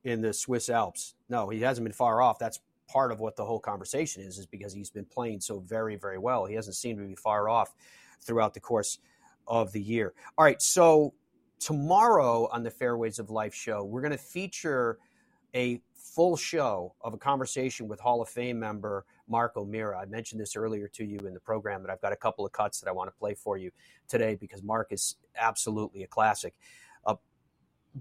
[0.04, 1.16] in the Swiss Alps.
[1.30, 2.40] No, he hasn't been far off.
[2.40, 5.96] That's part of what the whole conversation is, is because he's been playing so very,
[5.96, 6.46] very well.
[6.46, 7.74] He hasn't seemed to be far off
[8.20, 9.00] throughout the course
[9.48, 10.14] of the year.
[10.38, 11.14] All right, so
[11.60, 14.98] tomorrow on the Fairways of Life show, we're going to feature
[15.56, 19.98] a full show of a conversation with Hall of Fame member Mark O'Meara.
[19.98, 22.52] I mentioned this earlier to you in the program, but I've got a couple of
[22.52, 23.72] cuts that I want to play for you
[24.08, 26.54] today because Mark is absolutely a classic.
[27.06, 27.16] Uh,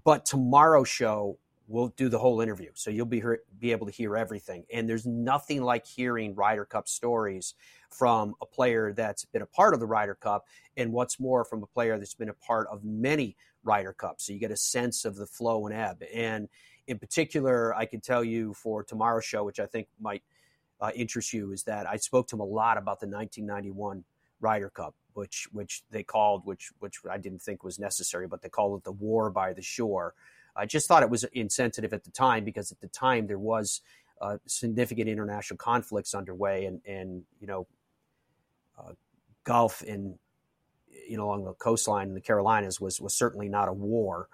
[0.05, 1.39] but tomorrow's show,
[1.70, 2.70] we'll do the whole interview.
[2.74, 3.22] So you'll be
[3.59, 4.64] be able to hear everything.
[4.72, 7.54] And there's nothing like hearing Ryder Cup stories
[7.90, 11.62] from a player that's been a part of the Ryder Cup, and what's more, from
[11.62, 14.26] a player that's been a part of many Ryder Cups.
[14.26, 16.02] So you get a sense of the flow and ebb.
[16.12, 16.48] And
[16.88, 20.22] in particular, I can tell you for tomorrow's show, which I think might
[20.80, 24.02] uh, interest you, is that I spoke to him a lot about the 1991
[24.40, 28.48] Ryder Cup, which which they called, which which I didn't think was necessary, but they
[28.48, 30.14] called it the War by the Shore.
[30.61, 33.81] I just thought it was insensitive at the time because at the time there was
[34.20, 37.66] uh, significant international conflicts underway, and and you know,
[38.79, 38.92] uh,
[39.44, 40.18] Gulf in
[41.09, 44.29] you know along the coastline in the Carolinas was was certainly not a war.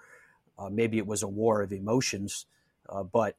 [0.59, 2.45] Uh, maybe it was a war of emotions,
[2.89, 3.37] uh, but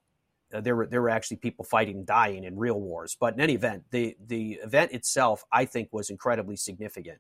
[0.55, 3.17] uh, there were there were actually people fighting, dying in real wars.
[3.21, 7.19] But in any event, the the event itself, I think, was incredibly significant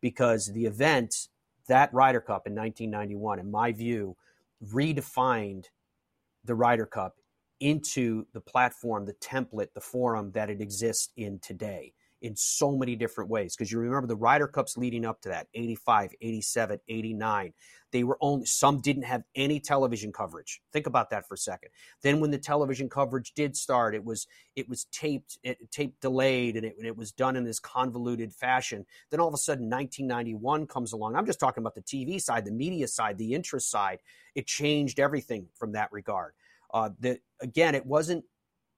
[0.00, 1.28] because the event
[1.66, 4.16] that Ryder Cup in 1991, in my view,
[4.64, 5.64] redefined
[6.44, 7.14] the Ryder Cup
[7.60, 12.96] into the platform, the template, the forum that it exists in today in so many
[12.96, 13.56] different ways.
[13.56, 17.52] Because you remember the Ryder Cups leading up to that 85, 87, 89.
[17.90, 20.60] They were only, some didn't have any television coverage.
[20.72, 21.70] Think about that for a second.
[22.02, 24.26] Then when the television coverage did start, it was,
[24.56, 28.84] it was taped, it, taped delayed, and it, it was done in this convoluted fashion.
[29.10, 31.16] Then all of a sudden, 1991 comes along.
[31.16, 34.00] I'm just talking about the TV side, the media side, the interest side.
[34.34, 36.34] It changed everything from that regard.
[36.74, 38.24] Uh, the, again, it wasn't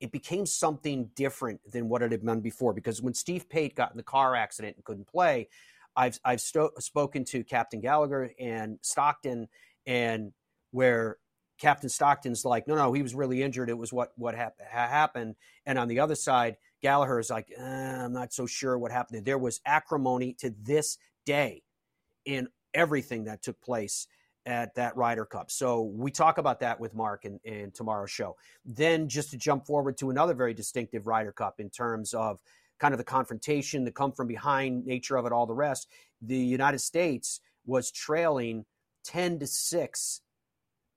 [0.00, 2.72] it became something different than what it had been before.
[2.72, 5.48] Because when Steve Pate got in the car accident and couldn't play,
[5.94, 9.48] I've I've sto- spoken to Captain Gallagher and Stockton,
[9.86, 10.32] and
[10.70, 11.18] where
[11.58, 13.68] Captain Stockton's like, no, no, he was really injured.
[13.68, 15.36] It was what what ha- happened.
[15.66, 19.24] And on the other side, Gallagher is like, eh, I'm not so sure what happened.
[19.24, 21.62] There was acrimony to this day
[22.24, 24.06] in everything that took place
[24.46, 25.50] at that Ryder Cup.
[25.50, 28.37] So we talk about that with Mark in, in tomorrow's show.
[28.64, 32.38] Then just to jump forward to another very distinctive Ryder Cup in terms of
[32.79, 35.88] kind of the confrontation, the come from behind nature of it, all the rest.
[36.22, 38.64] The United States was trailing
[39.05, 40.20] 10 to 6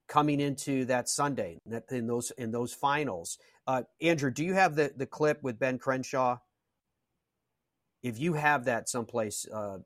[0.08, 1.58] coming into that Sunday
[1.90, 3.38] in those in those finals.
[3.66, 6.38] Uh, Andrew, do you have the, the clip with Ben Crenshaw?
[8.02, 9.78] If you have that someplace, uh,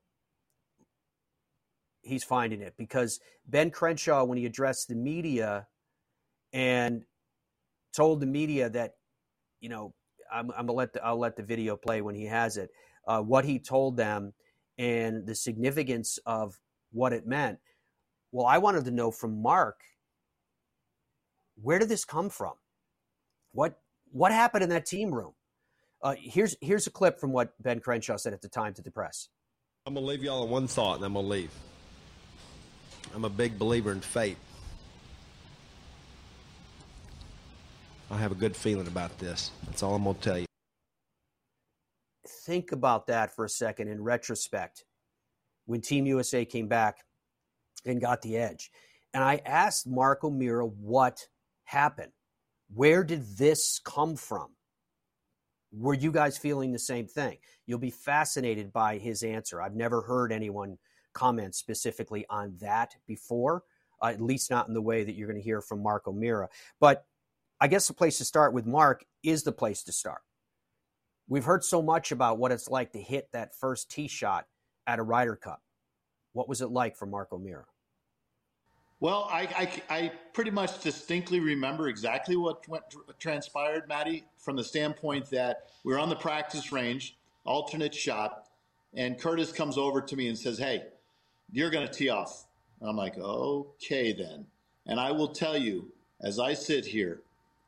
[2.09, 5.66] he's finding it because Ben Crenshaw, when he addressed the media
[6.53, 7.05] and
[7.94, 8.94] told the media that,
[9.61, 9.94] you know,
[10.33, 12.71] I'm, I'm gonna let the, I'll let the video play when he has it.
[13.07, 14.35] Uh, what he told them
[14.77, 16.59] and the significance of
[16.92, 17.59] what it meant.
[18.33, 19.81] Well, I wanted to know from Mark,
[21.61, 22.55] where did this come from?
[23.53, 23.79] What
[24.11, 25.33] what happened in that team room?
[26.03, 28.90] Uh, here's here's a clip from what Ben Crenshaw said at the time to the
[28.90, 29.29] press.
[29.87, 31.51] I'm gonna leave y'all on one thought, and I'm gonna leave.
[33.14, 34.37] I'm a big believer in fate.
[38.11, 39.51] I have a good feeling about this.
[39.66, 40.47] That's all I'm going to tell you.
[42.47, 44.85] Think about that for a second in retrospect
[45.66, 47.05] when Team USA came back
[47.85, 48.71] and got the edge.
[49.12, 51.18] And I asked Mark O'Meara what
[51.64, 52.12] happened.
[52.73, 54.49] Where did this come from?
[55.73, 57.37] Were you guys feeling the same thing?
[57.66, 59.61] You'll be fascinated by his answer.
[59.61, 60.79] I've never heard anyone
[61.18, 63.64] comment specifically on that before,
[64.00, 66.48] uh, at least not in the way that you're going to hear from Mark O'Meara.
[66.78, 67.04] But
[67.61, 70.20] I guess the place to start with Mark is the place to start.
[71.28, 74.46] We've heard so much about what it's like to hit that first tee shot
[74.87, 75.61] at a Ryder Cup.
[76.33, 77.66] What was it like for Mark O'Meara?
[79.00, 79.42] Well, I,
[79.90, 82.83] I, I, pretty much distinctly remember exactly what went,
[83.20, 88.48] transpired, Maddie, from the standpoint that we are on the practice range, alternate shot,
[88.94, 90.83] and Curtis comes over to me and says, Hey,
[91.53, 92.47] you're going to tee off.
[92.81, 94.47] I'm like, okay, then.
[94.87, 97.21] And I will tell you, as I sit here,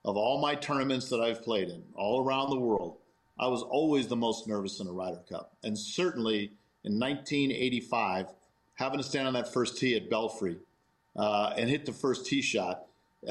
[0.05, 2.97] of all my tournaments that I've played in all around the world,
[3.39, 5.53] I was always the most nervous in a Ryder Cup.
[5.63, 6.53] And certainly
[6.85, 8.27] in 1985,
[8.75, 10.59] having to stand on that first tee at Belfry
[11.17, 12.87] uh, and hit the first tee shot,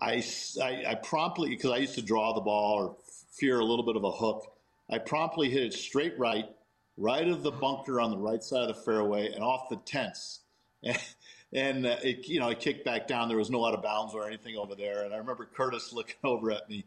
[0.00, 0.24] I,
[0.62, 2.96] I, I promptly, because I used to draw the ball or
[3.32, 4.52] fear a little bit of a hook,
[4.90, 6.46] I promptly hit it straight right
[6.96, 10.40] right of the bunker on the right side of the fairway and off the tents.
[10.82, 10.98] And,
[11.52, 13.28] and uh, it, you know, I kicked back down.
[13.28, 15.04] There was no out of bounds or anything over there.
[15.04, 16.84] And I remember Curtis looking over at me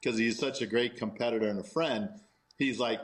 [0.00, 2.08] because he's such a great competitor and a friend.
[2.56, 3.00] He's like,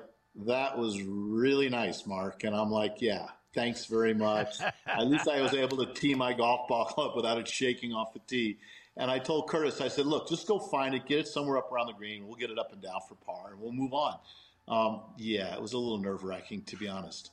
[0.46, 2.44] that was really nice, Mark.
[2.44, 4.56] And I'm like, yeah, thanks very much.
[4.86, 8.12] at least I was able to tee my golf ball up without it shaking off
[8.12, 8.58] the tee.
[8.96, 11.72] And I told Curtis, I said, look, just go find it, get it somewhere up
[11.72, 12.26] around the green.
[12.26, 14.18] We'll get it up and down for par and we'll move on.
[14.66, 17.30] Um, yeah, it was a little nerve wracking, to be honest.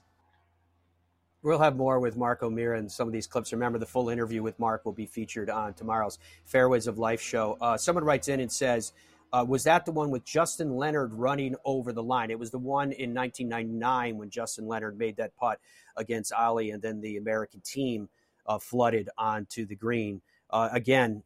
[1.44, 3.52] We'll have more with Mark O'Meara and some of these clips.
[3.52, 7.58] Remember, the full interview with Mark will be featured on tomorrow's Fairways of Life show.
[7.60, 8.94] Uh, someone writes in and says,
[9.34, 12.30] uh, Was that the one with Justin Leonard running over the line?
[12.30, 15.60] It was the one in 1999 when Justin Leonard made that putt
[15.98, 18.10] against Ollie, and then the American team
[18.46, 20.22] uh, flooded onto the green.
[20.52, 21.24] Uh, again,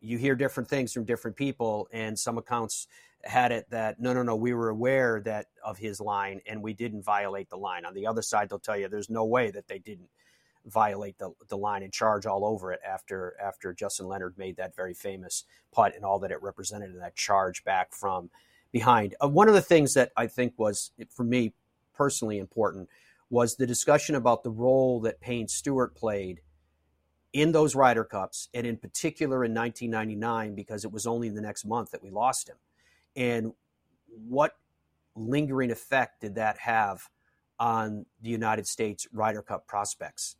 [0.00, 2.86] you hear different things from different people, and some accounts
[3.26, 6.72] had it that no, no, no, we were aware that of his line and we
[6.72, 7.84] didn't violate the line.
[7.84, 10.08] On the other side, they'll tell you there's no way that they didn't
[10.66, 14.74] violate the, the line and charge all over it after after Justin Leonard made that
[14.74, 18.30] very famous putt and all that it represented in that charge back from
[18.72, 19.14] behind.
[19.22, 21.52] Uh, one of the things that I think was for me
[21.94, 22.88] personally important
[23.30, 26.40] was the discussion about the role that Payne Stewart played
[27.32, 31.64] in those Ryder Cups, and in particular in 1999, because it was only the next
[31.64, 32.56] month that we lost him.
[33.16, 33.52] And
[34.06, 34.52] what
[35.16, 37.08] lingering effect did that have
[37.58, 40.36] on the United States Ryder Cup prospects?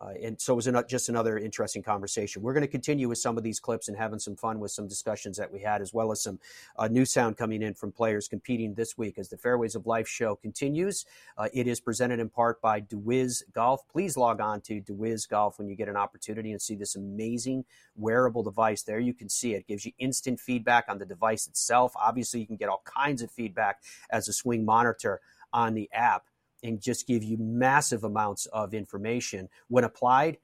[0.00, 2.42] Uh, and so it was an, just another interesting conversation.
[2.42, 4.86] We're going to continue with some of these clips and having some fun with some
[4.86, 6.38] discussions that we had, as well as some
[6.78, 10.08] uh, new sound coming in from players competing this week as the Fairways of Life
[10.08, 11.06] show continues.
[11.38, 13.88] Uh, it is presented in part by DeWiz Golf.
[13.88, 17.64] Please log on to DeWiz Golf when you get an opportunity and see this amazing
[17.96, 18.82] wearable device.
[18.82, 19.60] There you can see it.
[19.60, 21.92] it gives you instant feedback on the device itself.
[21.96, 23.80] Obviously, you can get all kinds of feedback
[24.10, 25.20] as a swing monitor
[25.52, 26.24] on the app
[26.62, 29.48] and just give you massive amounts of information.
[29.68, 30.38] When applied,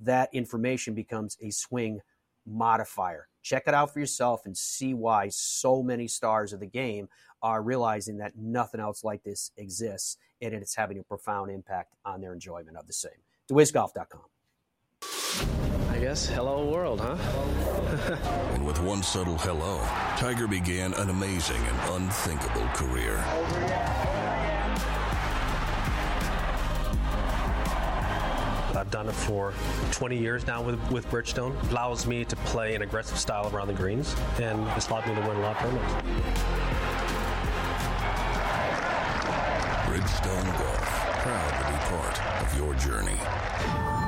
[0.00, 2.00] that information becomes a swing
[2.46, 3.28] modifier.
[3.42, 7.08] Check it out for yourself and see why so many stars of the game
[7.42, 12.20] are realizing that nothing else like this exists and it's having a profound impact on
[12.20, 13.12] their enjoyment of the same.
[13.50, 14.22] DeWizGolf.com.
[15.90, 17.16] I guess hello world, huh?
[18.54, 19.80] and with one subtle hello,
[20.16, 23.16] Tiger began an amazing and unthinkable career.
[28.88, 29.52] I've done it for
[29.90, 31.62] 20 years now with, with Bridgestone.
[31.62, 35.14] It allows me to play an aggressive style around the greens, and it's allowed me
[35.14, 35.92] to win a lot of tournaments.
[39.84, 44.07] Bridgestone Golf, proud to be part of your journey.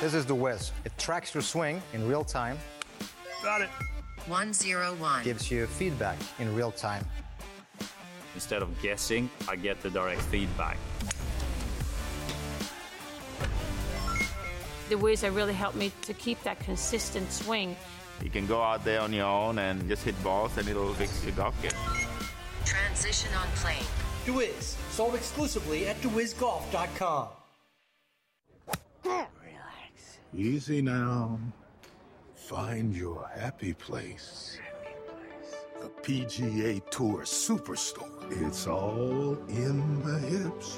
[0.00, 0.72] This is the Wiz.
[0.84, 2.58] It tracks your swing in real time.
[3.42, 3.70] Got it.
[4.26, 5.24] 101.
[5.24, 7.04] Gives you feedback in real time.
[8.34, 10.76] Instead of guessing, I get the direct feedback.
[14.88, 17.76] The Wiz really helped me to keep that consistent swing.
[18.22, 21.24] You can go out there on your own and just hit balls and it'll fix
[21.24, 21.72] your golf game.
[22.64, 23.84] Transition on plane.
[24.26, 27.28] DeWiz, sold exclusively at DeWizGolf.com.
[30.34, 31.38] Easy now.
[32.34, 34.58] Find your happy place.
[35.78, 38.08] The PGA Tour Superstore.
[38.46, 40.76] It's all in the hips,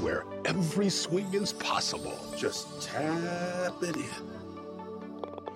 [0.00, 2.18] where every swing is possible.
[2.36, 4.04] Just tap it in.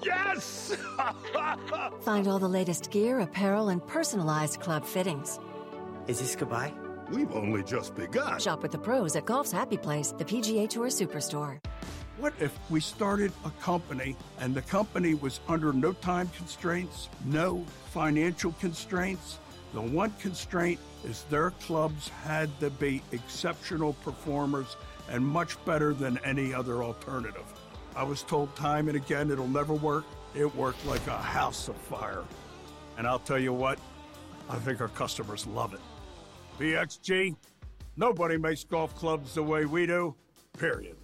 [0.04, 0.76] Yes!
[2.02, 5.40] Find all the latest gear, apparel, and personalized club fittings.
[6.06, 6.72] Is this goodbye?
[7.10, 8.38] We've only just begun.
[8.38, 11.58] Shop with the pros at Golf's Happy Place, the PGA Tour Superstore.
[12.20, 17.64] What if we started a company and the company was under no time constraints, no
[17.92, 19.38] financial constraints?
[19.72, 24.76] The one constraint is their clubs had to be exceptional performers
[25.08, 27.54] and much better than any other alternative.
[27.96, 30.04] I was told time and again it'll never work.
[30.34, 32.24] It worked like a house of fire.
[32.98, 33.78] And I'll tell you what,
[34.50, 35.80] I think our customers love it.
[36.58, 37.34] PXG,
[37.96, 40.14] nobody makes golf clubs the way we do,
[40.58, 40.98] period.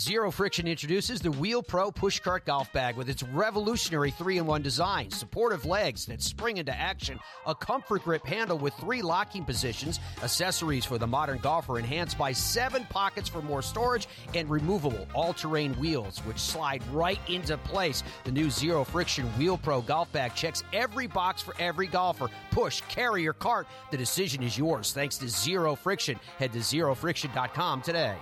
[0.00, 4.62] Zero Friction introduces the Wheel Pro Pushcart Golf Bag with its revolutionary three in one
[4.62, 10.00] design, supportive legs that spring into action, a comfort grip handle with three locking positions,
[10.22, 15.34] accessories for the modern golfer enhanced by seven pockets for more storage, and removable all
[15.34, 18.02] terrain wheels which slide right into place.
[18.24, 22.30] The new Zero Friction Wheel Pro Golf Bag checks every box for every golfer.
[22.52, 23.66] Push, carry, or cart.
[23.90, 26.18] The decision is yours thanks to Zero Friction.
[26.38, 28.16] Head to zerofriction.com today.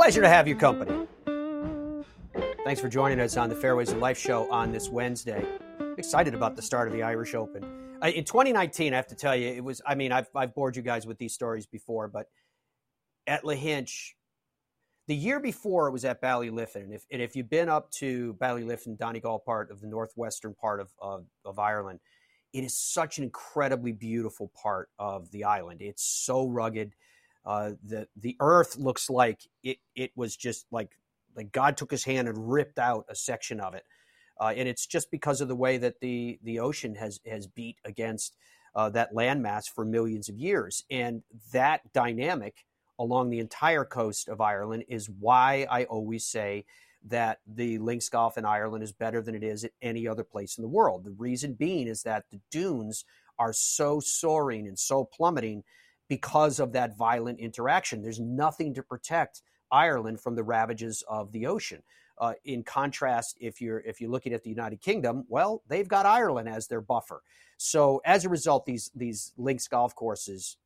[0.00, 1.06] Pleasure to have your company.
[2.64, 5.44] Thanks for joining us on the Fairways of Life show on this Wednesday.
[5.98, 7.62] Excited about the start of the Irish Open.
[8.02, 10.80] In 2019, I have to tell you, it was, I mean, I've, I've bored you
[10.80, 12.28] guys with these stories before, but
[13.26, 14.12] at Lahinch,
[15.06, 16.76] the year before it was at Ballyliffin.
[16.76, 20.80] And if, and if you've been up to Ballyliffin, Donegal part of the northwestern part
[20.80, 22.00] of, of, of Ireland,
[22.54, 25.82] it is such an incredibly beautiful part of the island.
[25.82, 26.94] It's so rugged.
[27.50, 30.92] Uh, the the Earth looks like it it was just like
[31.34, 33.82] like God took His hand and ripped out a section of it,
[34.40, 37.78] uh, and it's just because of the way that the the ocean has has beat
[37.84, 38.36] against
[38.76, 42.64] uh, that landmass for millions of years, and that dynamic
[43.00, 46.66] along the entire coast of Ireland is why I always say
[47.06, 50.56] that the links golf in Ireland is better than it is at any other place
[50.56, 51.02] in the world.
[51.02, 53.04] The reason being is that the dunes
[53.40, 55.64] are so soaring and so plummeting
[56.10, 58.02] because of that violent interaction.
[58.02, 61.84] There's nothing to protect Ireland from the ravages of the ocean.
[62.18, 66.04] Uh, in contrast, if you're if you're looking at the United Kingdom, well, they've got
[66.04, 67.22] Ireland as their buffer.
[67.56, 70.56] So as a result, these these links golf courses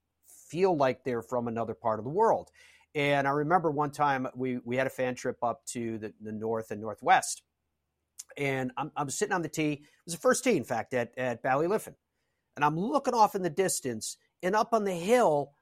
[0.49, 2.51] feel like they're from another part of the world.
[2.95, 6.33] And I remember one time we we had a fan trip up to the, the
[6.33, 7.43] north and northwest,
[8.39, 9.73] and I'm, I'm sitting on the tee.
[9.73, 11.95] It was the first tee, in fact, at at Ballyliffin,
[12.57, 15.53] and I'm looking off in the distance, and up on the hill,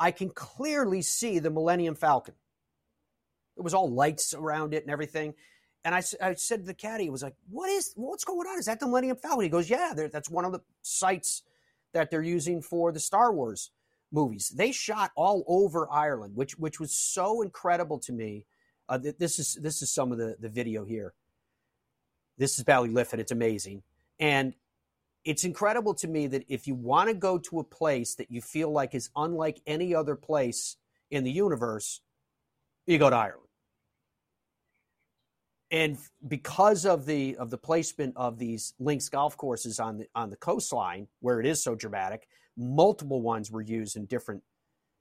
[0.00, 2.34] I can clearly see the Millennium Falcon.
[3.56, 5.34] It was all lights around it and everything.
[5.84, 8.58] And I, I said to the caddy, it was like, what is, what's going on?
[8.58, 9.42] Is that the Millennium Falcon?
[9.42, 11.42] He goes, yeah, that's one of the sites
[11.92, 13.70] that they're using for the Star Wars
[14.10, 14.52] movies.
[14.54, 18.46] They shot all over Ireland, which, which was so incredible to me.
[18.88, 21.14] Uh, this is, this is some of the, the video here.
[22.38, 23.18] This is Ballyliffin.
[23.18, 23.82] It's amazing.
[24.18, 24.54] And
[25.24, 28.40] it's incredible to me that if you want to go to a place that you
[28.40, 30.76] feel like is unlike any other place
[31.10, 32.00] in the universe,
[32.86, 33.38] you go to Ireland.
[35.70, 35.96] And
[36.28, 40.36] because of the of the placement of these links golf courses on the on the
[40.36, 44.42] coastline where it is so dramatic, multiple ones were used in different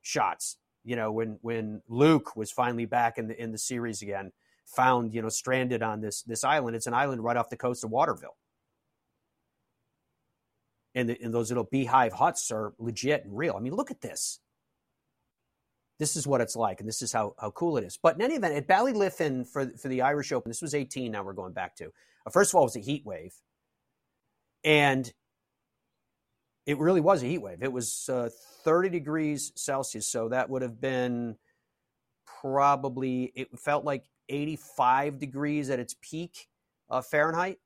[0.02, 0.58] shots.
[0.86, 4.32] You know, when when Luke was finally back in the in the series again,
[4.66, 6.78] found you know stranded on this this island.
[6.78, 8.38] It's an island right off the coast of Waterville
[10.96, 13.56] and, the, and those little beehive huts are legit and real.
[13.56, 14.40] I mean, look at this.
[16.00, 17.98] This is what it's like, and this is how, how cool it is.
[18.02, 21.24] But in any event, at Ballyliffin for, for the Irish Open, this was 18, now
[21.24, 21.92] we're going back to.
[22.26, 23.36] Uh, first of all, it was a heat wave.
[24.64, 25.12] And
[26.66, 27.62] it really was a heat wave.
[27.62, 28.30] It was uh,
[28.64, 31.36] 30 degrees Celsius, so that would have been
[32.42, 36.48] probably, it felt like 85 degrees at its peak
[36.90, 37.60] uh, Fahrenheit.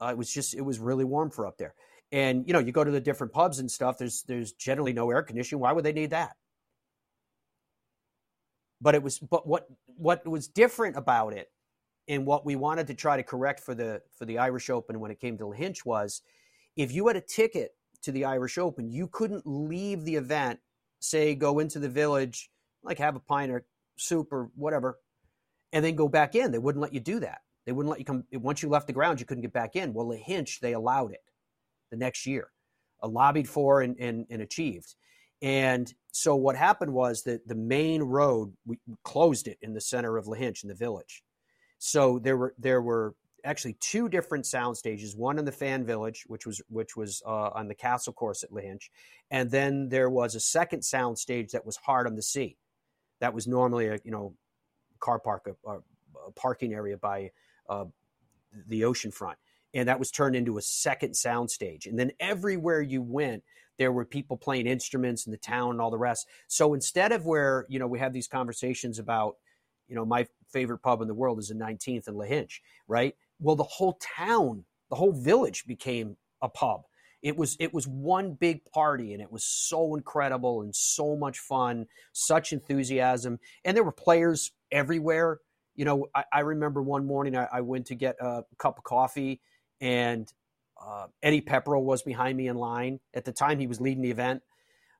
[0.00, 1.74] Uh, it was just it was really warm for up there.
[2.12, 3.98] And you know, you go to the different pubs and stuff.
[3.98, 5.60] There's there's generally no air conditioning.
[5.60, 6.36] Why would they need that?
[8.80, 11.50] But it was but what what was different about it,
[12.06, 15.10] and what we wanted to try to correct for the for the Irish Open when
[15.10, 16.22] it came to Lahinch was,
[16.76, 17.72] if you had a ticket
[18.02, 20.60] to the Irish Open, you couldn't leave the event,
[21.00, 22.50] say go into the village,
[22.82, 24.98] like have a pint or soup or whatever,
[25.72, 26.52] and then go back in.
[26.52, 27.40] They wouldn't let you do that.
[27.68, 28.24] They wouldn't let you come.
[28.32, 29.92] Once you left the ground, you couldn't get back in.
[29.92, 31.20] Well, Lahinch, they allowed it
[31.90, 32.48] the next year,
[33.02, 34.94] lobbied for and, and, and achieved.
[35.42, 40.16] And so what happened was that the main road, we closed it in the center
[40.16, 41.22] of Lahinch in the village.
[41.76, 43.14] So there were there were
[43.44, 45.14] actually two different sound stages.
[45.14, 48.50] One in the fan village, which was which was uh, on the castle course at
[48.50, 48.88] Lahinch,
[49.30, 52.56] and then there was a second sound stage that was hard on the sea.
[53.20, 54.32] That was normally a you know
[55.00, 57.30] car park a, a parking area by
[57.68, 57.84] uh,
[58.66, 59.38] the ocean front.
[59.74, 61.86] And that was turned into a second soundstage.
[61.86, 63.42] And then everywhere you went,
[63.78, 66.26] there were people playing instruments in the town and all the rest.
[66.48, 69.36] So instead of where, you know, we have these conversations about,
[69.86, 73.14] you know, my favorite pub in the world is the 19th and Lahinch, right?
[73.38, 76.82] Well, the whole town, the whole village became a pub.
[77.20, 81.40] It was it was one big party and it was so incredible and so much
[81.40, 83.40] fun, such enthusiasm.
[83.64, 85.40] And there were players everywhere
[85.78, 88.84] you know, I, I remember one morning I, I, went to get a cup of
[88.84, 89.40] coffee,
[89.80, 90.30] and
[90.84, 92.98] uh, Eddie Pepperell was behind me in line.
[93.14, 94.42] At the time, he was leading the event.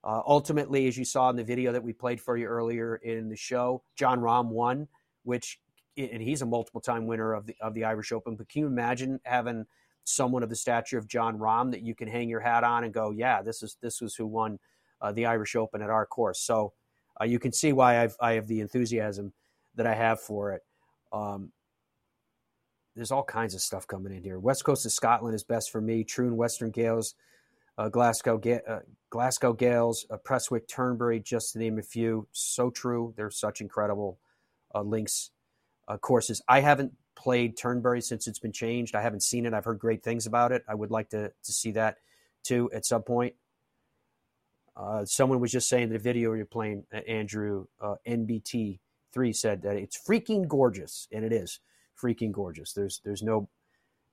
[0.04, 3.28] Uh, ultimately, as you saw in the video that we played for you earlier in
[3.28, 4.86] the show, Jon Rahm won,
[5.24, 5.58] which
[5.96, 8.36] and he's a multiple time winner of the of the Irish Open.
[8.36, 9.66] But can you imagine having
[10.04, 12.94] someone of the stature of Jon Rahm that you can hang your hat on and
[12.94, 14.60] go, yeah, this is this was who won
[15.00, 16.38] uh, the Irish Open at our course.
[16.38, 16.74] So
[17.20, 19.32] uh, you can see why I've, I have the enthusiasm
[19.74, 20.62] that I have for it.
[21.12, 21.52] Um,
[22.98, 24.40] there's all kinds of stuff coming in here.
[24.40, 26.02] West Coast of Scotland is best for me.
[26.02, 27.14] Troon Western Gailes,
[27.78, 30.16] uh, Glasgow, uh, Glasgow Gailes, uh,
[30.68, 32.26] Turnberry, just to name a few.
[32.32, 33.14] So true.
[33.16, 34.18] They're such incredible
[34.74, 35.30] uh, links
[35.86, 36.42] uh, courses.
[36.48, 38.96] I haven't played Turnberry since it's been changed.
[38.96, 39.54] I haven't seen it.
[39.54, 40.64] I've heard great things about it.
[40.68, 41.98] I would like to to see that
[42.42, 43.34] too at some point.
[44.76, 47.66] Uh, someone was just saying the video you're playing, Andrew
[48.06, 48.78] NBT
[49.12, 51.60] three said that it's freaking gorgeous, and it is
[52.00, 52.72] freaking gorgeous.
[52.72, 53.48] There's there's no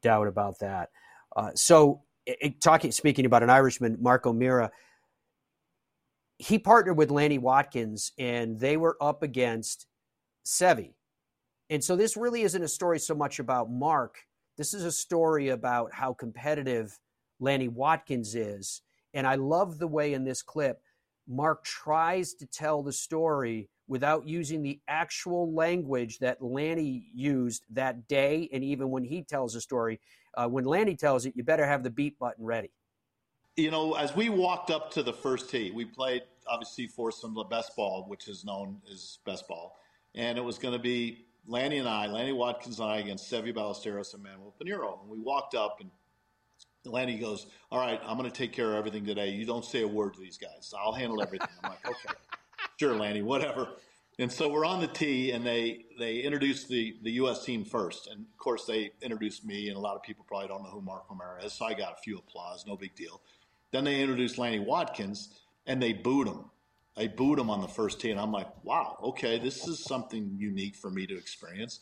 [0.02, 0.90] doubt about that.
[1.36, 4.72] Uh, so, it, talking speaking about an Irishman, Mark O'Meara.
[6.38, 9.88] he partnered with Lanny Wadkins, and they were up against
[10.46, 10.94] Seve.
[11.70, 14.18] And so this really isn't a story so much about Mark.
[14.58, 16.98] This is a story about how competitive
[17.40, 18.82] Lanny Wadkins is.
[19.14, 20.82] And I love the way in this clip,
[21.28, 28.08] Mark tries to tell the story without using the actual language that Lanny used that
[28.08, 28.50] day.
[28.52, 30.00] And even when he tells the story,
[30.36, 32.72] uh, when Lanny tells it, you better have the beat button ready.
[33.56, 37.34] You know, as we walked up to the first tee, we played obviously for some
[37.34, 39.78] the best ball, which is known as best ball.
[40.14, 43.54] And it was going to be Lanny and I, Lanny Wadkins and I against Seve
[43.54, 45.00] Ballesteros and Manuel Pinero.
[45.02, 45.90] And we walked up and
[46.86, 49.30] Lanny goes, All right, I'm going to take care of everything today.
[49.30, 50.74] You don't say a word to these guys.
[50.78, 51.48] I'll handle everything.
[51.64, 52.16] I'm like, Okay,
[52.80, 53.70] sure, Lanny, whatever.
[54.18, 57.44] And so we're on the tee, and they they introduced the the U.S.
[57.44, 60.64] team first, and of course they introduced me, and a lot of people probably don't
[60.64, 63.22] know who Mark O'Meara is, so I got a few applause, no big deal.
[63.72, 65.30] Then they introduced Lanny Wadkins,
[65.68, 66.46] and they booed him.
[66.96, 70.34] They booed him on the first tee, and I'm like, wow, okay, this is something
[70.38, 71.82] unique for me to experience.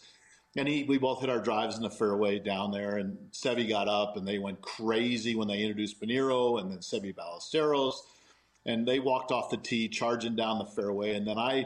[0.55, 3.87] And he, we both hit our drives in the fairway down there, and Seve got
[3.87, 7.93] up, and they went crazy when they introduced Pinero, and then Seve Ballesteros,
[8.65, 11.65] and they walked off the tee, charging down the fairway, and then I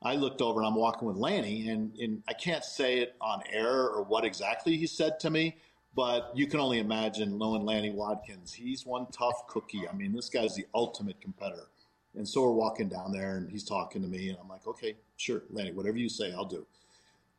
[0.00, 3.42] I looked over and I'm walking with Lanny, and, and I can't say it on
[3.50, 5.56] air or what exactly he said to me,
[5.96, 8.52] but you can only imagine knowing Lanny Wadkins.
[8.54, 9.88] He's one tough cookie.
[9.88, 11.66] I mean, this guy's the ultimate competitor.
[12.14, 14.94] And so we're walking down there, and he's talking to me, and I'm like, okay,
[15.16, 16.64] sure, Lanny, whatever you say, I'll do.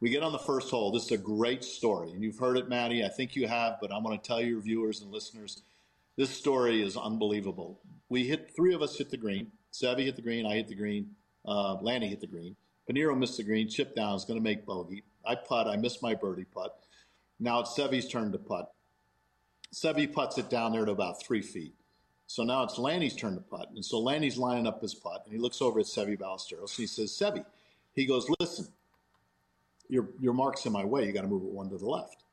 [0.01, 0.91] We get on the first hole.
[0.91, 3.05] This is a great story, and you've heard it, Maddie.
[3.05, 5.61] I think you have, but I'm going to tell your viewers and listeners
[6.17, 7.79] this story is unbelievable.
[8.09, 9.51] We hit three of us hit the green.
[9.71, 10.45] Seve hit the green.
[10.45, 11.11] I hit the green.
[11.45, 12.55] Uh, Lanny hit the green.
[12.87, 13.69] Pinero missed the green.
[13.69, 15.03] Chip down is going to make bogey.
[15.25, 15.67] I putt.
[15.67, 16.79] I missed my birdie putt.
[17.39, 18.71] Now it's Seve's turn to putt.
[19.73, 21.75] Seve puts it down there to about three feet.
[22.25, 23.69] So now it's Lanny's turn to putt.
[23.75, 26.77] And so Lanny's lining up his putt, and he looks over at Seve Ballesteros, and
[26.77, 27.45] he says, Seve,
[27.93, 28.67] he goes, listen,
[29.87, 31.05] your, your mark's in my way.
[31.05, 32.23] You got to move it one to the left.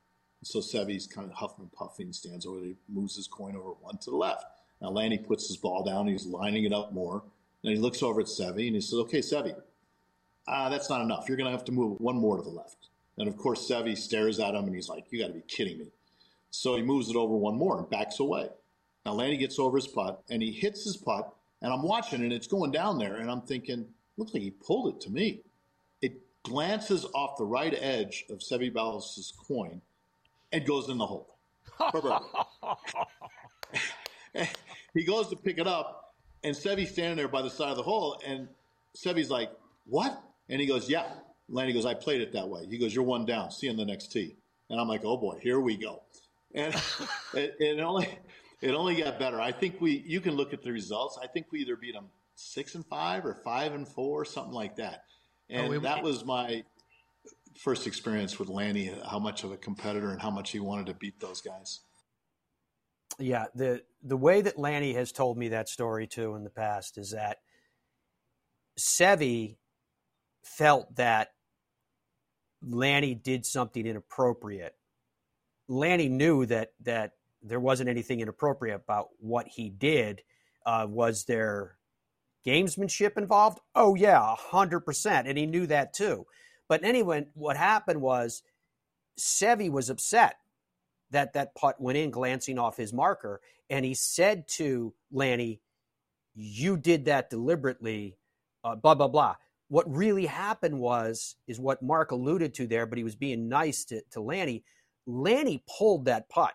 [0.41, 3.71] And so Seve's kind of huffing and puffing, stands over there, moves his coin over
[3.81, 4.45] one to the left.
[4.81, 7.23] Now Lanny puts his ball down, he's lining it up more.
[7.63, 9.61] And he looks over at Seve and he says, okay, Seve,
[10.47, 11.29] uh, that's not enough.
[11.29, 12.89] You're going to have to move one more to the left.
[13.19, 15.79] And of course, Seve stares at him and he's like, you got to be kidding
[15.79, 15.87] me.
[16.51, 18.49] So he moves it over one more and backs away.
[19.05, 22.33] Now Lanny gets over his putt and he hits his putt and I'm watching and
[22.33, 25.41] it's going down there and I'm thinking, looks like he pulled it to me.
[26.03, 29.81] It glances off the right edge of Seve Ballas' coin
[30.53, 31.37] and goes in the hole.
[34.97, 37.83] he goes to pick it up and Seve's standing there by the side of the
[37.83, 38.49] hole, and
[38.95, 39.51] Seve's like,
[39.85, 41.07] "What?" And he goes, "Yeah."
[41.49, 43.51] Lanny goes, "I played it that way." He goes, "You're one down.
[43.51, 44.37] See you on the next tee."
[44.71, 46.03] And I'm like, "Oh boy, here we go."
[46.55, 46.75] And
[47.35, 48.19] it, it, only
[48.61, 49.41] it only got better.
[49.41, 51.19] I think we you can look at the results.
[51.23, 54.77] I think we either beat them six and five or five and four, something like
[54.77, 55.05] that.
[55.51, 56.65] Oh, and oh, we, that was my
[57.59, 58.93] first experience with Lanny.
[59.09, 61.81] How much of a competitor and how much he wanted to beat those guys
[63.19, 66.99] yeah, the the way that Lanny has told me that story too in the past
[66.99, 67.39] is that
[68.79, 69.57] Seve
[70.45, 71.33] felt that
[72.63, 74.75] Lanny did something inappropriate.
[75.69, 77.13] Lanny knew that that
[77.43, 80.23] there wasn't anything inappropriate about what he did.
[80.65, 81.77] Uh, was there
[82.47, 83.61] gamesmanship involved?
[83.75, 86.27] Oh yeah, hundred percent, and he knew that too.
[86.69, 88.43] But anyway, what happened was
[89.19, 90.37] Seve was upset
[91.17, 93.41] that that putt went in, glancing off his marker.
[93.71, 95.63] And he said to Lanny,
[96.35, 98.19] You did that deliberately,
[98.63, 99.37] uh, blah, blah, blah.
[99.69, 103.87] What really happened was, is what Mark alluded to there, but he was being nice
[103.87, 104.63] to, to Lanny.
[105.07, 106.55] Lanny pulled that putt.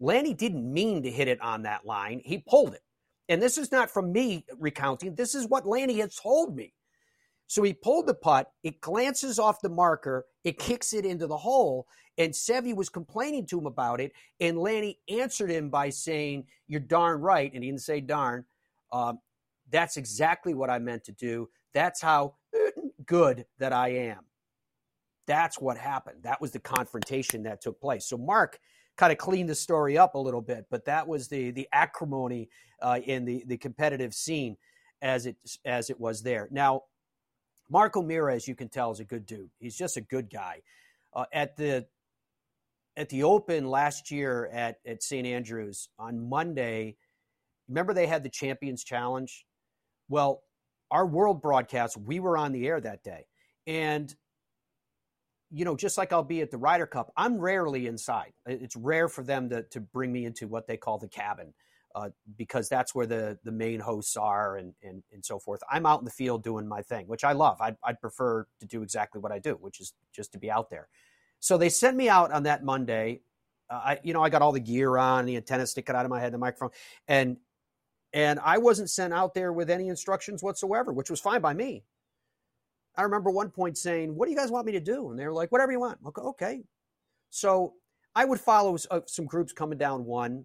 [0.00, 2.20] Lanny didn't mean to hit it on that line.
[2.24, 2.82] He pulled it.
[3.28, 5.14] And this is not from me recounting.
[5.14, 6.74] This is what Lanny has told me.
[7.52, 8.50] So he pulled the putt.
[8.62, 10.24] It glances off the marker.
[10.42, 11.86] It kicks it into the hole.
[12.16, 14.12] And Seve was complaining to him about it.
[14.40, 17.52] And Lanny answered him by saying, You're darn right.
[17.52, 18.46] And he didn't say darn.
[18.90, 19.18] Um,
[19.68, 21.50] that's exactly what I meant to do.
[21.74, 22.36] That's how
[23.04, 24.20] good that I am.
[25.26, 26.22] That's what happened.
[26.22, 28.06] That was the confrontation that took place.
[28.06, 28.60] So Mark
[28.96, 32.48] kind of cleaned the story up a little bit, but that was the the acrimony
[32.80, 34.56] uh, in the the competitive scene
[35.02, 35.36] as it
[35.66, 36.48] as it was there.
[36.50, 36.84] Now
[37.72, 39.48] Mark O'Meara, as you can tell, is a good dude.
[39.58, 40.60] He's just a good guy.
[41.14, 41.86] Uh, at the
[42.98, 46.96] at the Open last year at at St Andrews on Monday,
[47.68, 49.46] remember they had the Champions Challenge.
[50.10, 50.42] Well,
[50.90, 53.24] our world broadcast, we were on the air that day,
[53.66, 54.14] and
[55.50, 58.32] you know, just like I'll be at the Ryder Cup, I'm rarely inside.
[58.44, 61.54] It's rare for them to to bring me into what they call the cabin
[61.94, 65.60] uh, because that's where the the main hosts are and, and and so forth.
[65.70, 67.60] I'm out in the field doing my thing, which I love.
[67.60, 70.70] I'd, I'd prefer to do exactly what I do, which is just to be out
[70.70, 70.88] there.
[71.40, 73.20] So they sent me out on that Monday.
[73.70, 76.10] Uh, I you know I got all the gear on, the antenna sticking out of
[76.10, 76.70] my head, the microphone,
[77.08, 77.36] and
[78.12, 81.84] and I wasn't sent out there with any instructions whatsoever, which was fine by me.
[82.96, 85.26] I remember one point saying, "What do you guys want me to do?" And they
[85.26, 86.62] were like, "Whatever you want." Okay.
[87.30, 87.74] So
[88.14, 90.44] I would follow uh, some groups coming down one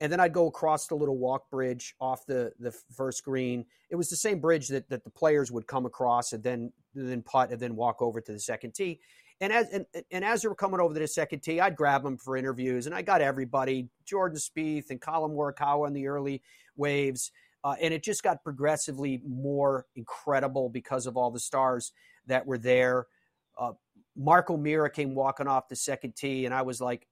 [0.00, 3.64] and then I'd go across the little walk bridge off the the first green.
[3.90, 7.22] It was the same bridge that, that the players would come across and then then
[7.22, 9.00] putt and then walk over to the second tee.
[9.40, 12.02] And as and, and as they were coming over to the second tee, I'd grab
[12.02, 16.42] them for interviews, and I got everybody: Jordan Spieth and Collin Morikawa in the early
[16.76, 17.30] waves,
[17.62, 21.92] uh, and it just got progressively more incredible because of all the stars
[22.26, 23.06] that were there.
[23.58, 23.72] Uh,
[24.16, 27.06] Mark O'Meara came walking off the second tee, and I was like,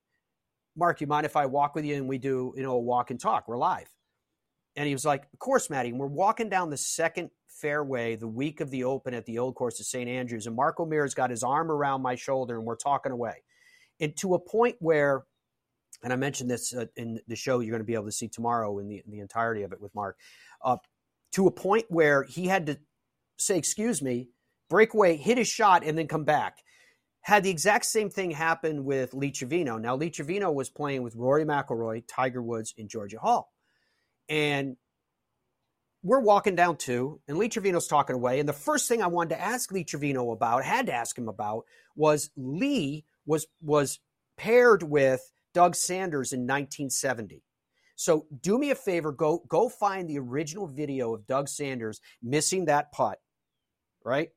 [0.76, 3.10] Mark, you mind if I walk with you and we do, you know, a walk
[3.10, 3.46] and talk?
[3.46, 3.88] We're live.
[4.76, 5.90] And he was like, Of course, Matty.
[5.90, 9.54] And we're walking down the second fairway the week of the Open at the Old
[9.54, 10.08] Course of St.
[10.08, 10.46] Andrews.
[10.46, 13.42] And Mark O'Meara's got his arm around my shoulder and we're talking away.
[14.00, 15.24] And to a point where,
[16.02, 18.28] and I mentioned this uh, in the show you're going to be able to see
[18.28, 20.16] tomorrow in the, in the entirety of it with Mark,
[20.64, 20.78] uh,
[21.32, 22.78] to a point where he had to
[23.38, 24.28] say, Excuse me,
[24.70, 26.62] break away, hit his shot, and then come back
[27.22, 29.78] had the exact same thing happen with Lee Trevino.
[29.78, 33.52] Now, Lee Trevino was playing with Rory McIlroy, Tiger Woods, and Georgia Hall.
[34.28, 34.76] And
[36.02, 38.40] we're walking down two, and Lee Trevino's talking away.
[38.40, 41.28] And the first thing I wanted to ask Lee Trevino about, had to ask him
[41.28, 41.64] about,
[41.94, 44.00] was Lee was was
[44.36, 47.44] paired with Doug Sanders in 1970.
[47.94, 52.64] So do me a favor, go go find the original video of Doug Sanders missing
[52.64, 53.18] that putt,
[54.04, 54.30] right?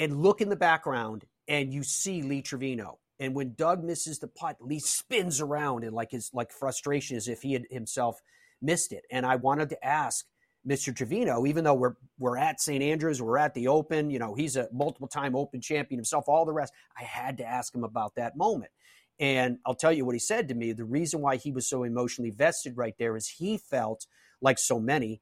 [0.00, 2.98] And look in the background and you see Lee Trevino.
[3.20, 7.28] And when Doug misses the putt, Lee spins around in like his like frustration as
[7.28, 8.18] if he had himself
[8.62, 9.04] missed it.
[9.12, 10.24] And I wanted to ask
[10.66, 10.96] Mr.
[10.96, 12.82] Trevino, even though we're we're at St.
[12.82, 16.46] Andrews, we're at the Open, you know, he's a multiple time Open champion himself, all
[16.46, 16.72] the rest.
[16.98, 18.72] I had to ask him about that moment.
[19.18, 20.72] And I'll tell you what he said to me.
[20.72, 24.06] The reason why he was so emotionally vested right there is he felt
[24.40, 25.20] like so many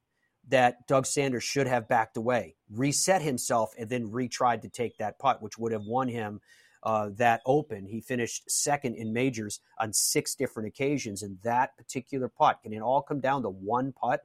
[0.49, 5.19] that Doug Sanders should have backed away, reset himself, and then retried to take that
[5.19, 6.41] putt, which would have won him
[6.83, 7.87] uh, that open.
[7.87, 12.81] He finished second in majors on six different occasions, and that particular putt can it
[12.81, 14.25] all come down to one putt?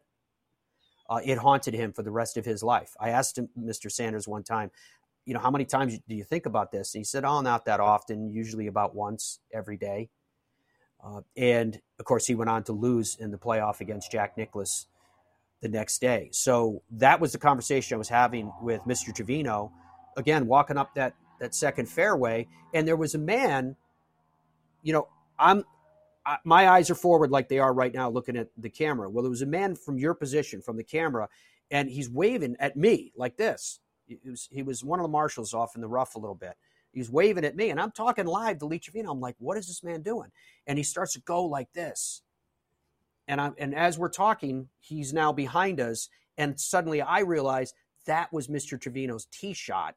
[1.10, 2.96] Uh, it haunted him for the rest of his life.
[3.00, 3.92] I asked him, Mr.
[3.92, 4.72] Sanders one time,
[5.26, 6.94] you know, how many times do you think about this?
[6.94, 10.10] And he said, oh, not that often, usually about once every day.
[11.04, 14.88] Uh, and of course, he went on to lose in the playoff against Jack Nicklaus
[15.64, 16.30] the next day.
[16.32, 19.16] So that was the conversation I was having with Mr.
[19.16, 19.72] Trevino.
[20.18, 23.76] Again, walking up that that second fairway, and there was a man.
[24.84, 25.08] You know,
[25.40, 25.64] I'm
[26.26, 29.10] I, my eyes are forward like they are right now, looking at the camera.
[29.10, 31.30] Well, there was a man from your position, from the camera,
[31.72, 33.80] and he's waving at me like this.
[34.26, 36.56] Was, he was one of the marshals off in the rough a little bit.
[36.92, 39.12] He's waving at me, and I'm talking live to Lee Trevino.
[39.12, 40.30] I'm like, "What is this man doing?"
[40.68, 42.22] And he starts to go like this
[43.28, 47.74] and I'm and as we're talking, he's now behind us, and suddenly I realize
[48.06, 48.80] that was Mr.
[48.80, 49.96] Trevino's tee shot.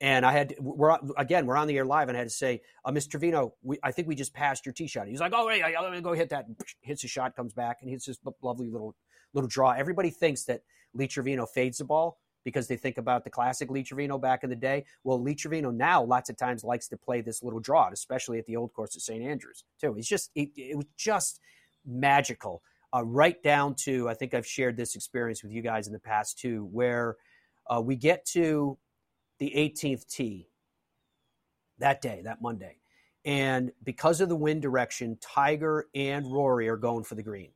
[0.00, 2.60] And I had we're again we're on the air live, and I had to say,
[2.84, 3.12] uh, Mr.
[3.12, 5.08] Trevino, we, I think we just passed your tee shot.
[5.08, 6.46] He's like, oh let me go hit that.
[6.80, 8.94] Hits a shot, comes back, and hits this lovely little
[9.32, 9.70] little draw.
[9.70, 10.60] Everybody thinks that
[10.92, 14.50] Lee Trevino fades the ball because they think about the classic Lee Trevino back in
[14.50, 14.84] the day.
[15.02, 18.46] Well, Lee Trevino now lots of times likes to play this little draw, especially at
[18.46, 19.24] the old course at St.
[19.24, 19.94] Andrews too.
[19.94, 21.40] He's just it, it was just
[21.86, 22.62] magical.
[22.94, 25.98] Uh, right down to, I think I've shared this experience with you guys in the
[25.98, 27.16] past too, where
[27.68, 28.78] uh, we get to
[29.38, 30.48] the 18th tee
[31.78, 32.78] that day, that Monday.
[33.24, 37.50] And because of the wind direction, Tiger and Rory are going for the green.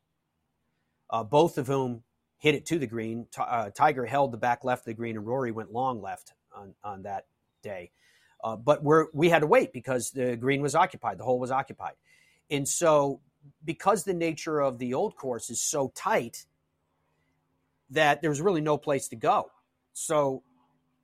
[1.09, 2.03] Uh, both of whom
[2.39, 3.27] hit it to the green.
[3.33, 6.33] T- uh, Tiger held the back left of the green, and Rory went long left
[6.55, 7.27] on, on that
[7.63, 7.93] day.
[8.43, 11.51] Uh, but we're, we had to wait because the green was occupied, the hole was
[11.51, 11.93] occupied.
[12.51, 13.21] And so
[13.65, 16.47] because the nature of the old course is so tight
[17.91, 19.51] that there's really no place to go.
[19.93, 20.43] So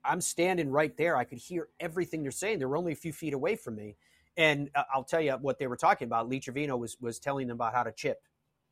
[0.05, 1.17] I'm standing right there.
[1.17, 2.59] I could hear everything they're saying.
[2.59, 3.97] They were only a few feet away from me.
[4.37, 6.29] And uh, I'll tell you what they were talking about.
[6.29, 8.23] Lee Trevino was, was telling them about how to chip,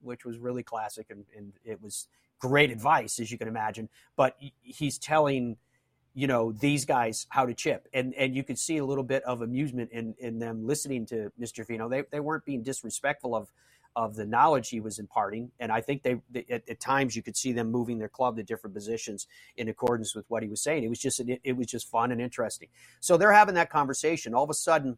[0.02, 1.06] which was really classic.
[1.10, 2.06] And, and it was
[2.38, 3.88] great advice, as you can imagine.
[4.16, 5.56] But he's telling–
[6.14, 7.88] you know these guys how to chip.
[7.92, 11.32] And and you could see a little bit of amusement in in them listening to
[11.40, 11.88] mr Fino.
[11.88, 13.52] they, they weren't being disrespectful of
[13.96, 15.50] of the knowledge he was imparting.
[15.58, 18.36] And i think they, they at, at, times you could see them moving their club
[18.36, 20.84] to different positions in accordance with what he was saying.
[20.84, 22.68] It was just it, was just fun and interesting.
[23.00, 24.34] So they're having that conversation.
[24.34, 24.92] All of a sudden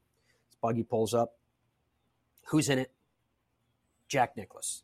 [0.48, 1.32] this buggy pulls up.
[2.48, 2.92] Who's in it?
[4.08, 4.82] Jack Nicklaus.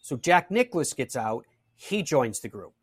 [0.00, 2.74] So Jack Nicklaus gets out, he joins the group.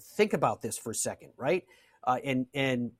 [0.00, 1.64] Think about this for a second, right?
[2.04, 2.92] Uh, and and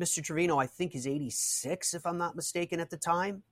[0.00, 0.22] Mr.
[0.22, 3.42] Trevino, I think, is 86, if I'm not mistaken, at the time.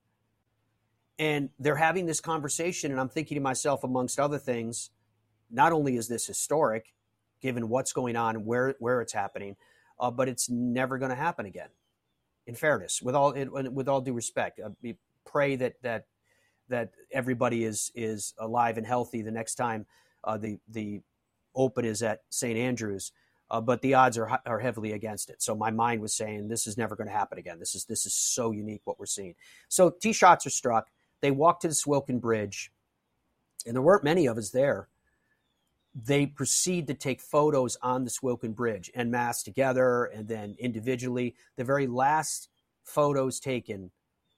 [1.19, 4.89] And they're having this conversation, and I'm thinking to myself, amongst other things,
[5.51, 6.93] not only is this historic,
[7.41, 9.55] given what's going on and where where it's happening,
[9.99, 11.69] uh, but it's never going to happen again.
[12.47, 14.69] In fairness, with all with all due respect, uh,
[15.25, 16.05] pray that that
[16.69, 19.85] that everybody is is alive and healthy the next time
[20.23, 21.01] uh, the the
[21.55, 23.11] Open is at St Andrews.
[23.51, 25.41] Uh, but the odds are are heavily against it.
[25.41, 27.59] So my mind was saying this is never going to happen again.
[27.59, 29.35] This is this is so unique what we're seeing.
[29.67, 30.89] So tee shots are struck.
[31.19, 32.71] They walk to the Swilken Bridge,
[33.65, 34.87] and there weren't many of us there.
[35.93, 41.35] They proceed to take photos on the Swilken Bridge and mass together, and then individually.
[41.57, 42.47] The very last
[42.85, 43.91] photos taken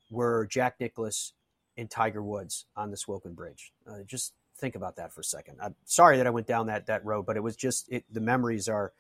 [0.10, 1.34] were Jack Nicklaus
[1.78, 3.74] and Tiger Woods on the Swilken Bridge.
[3.88, 5.58] Uh, just think about that for a second.
[5.62, 8.22] I'm sorry that I went down that that road, but it was just it, the
[8.22, 8.94] memories are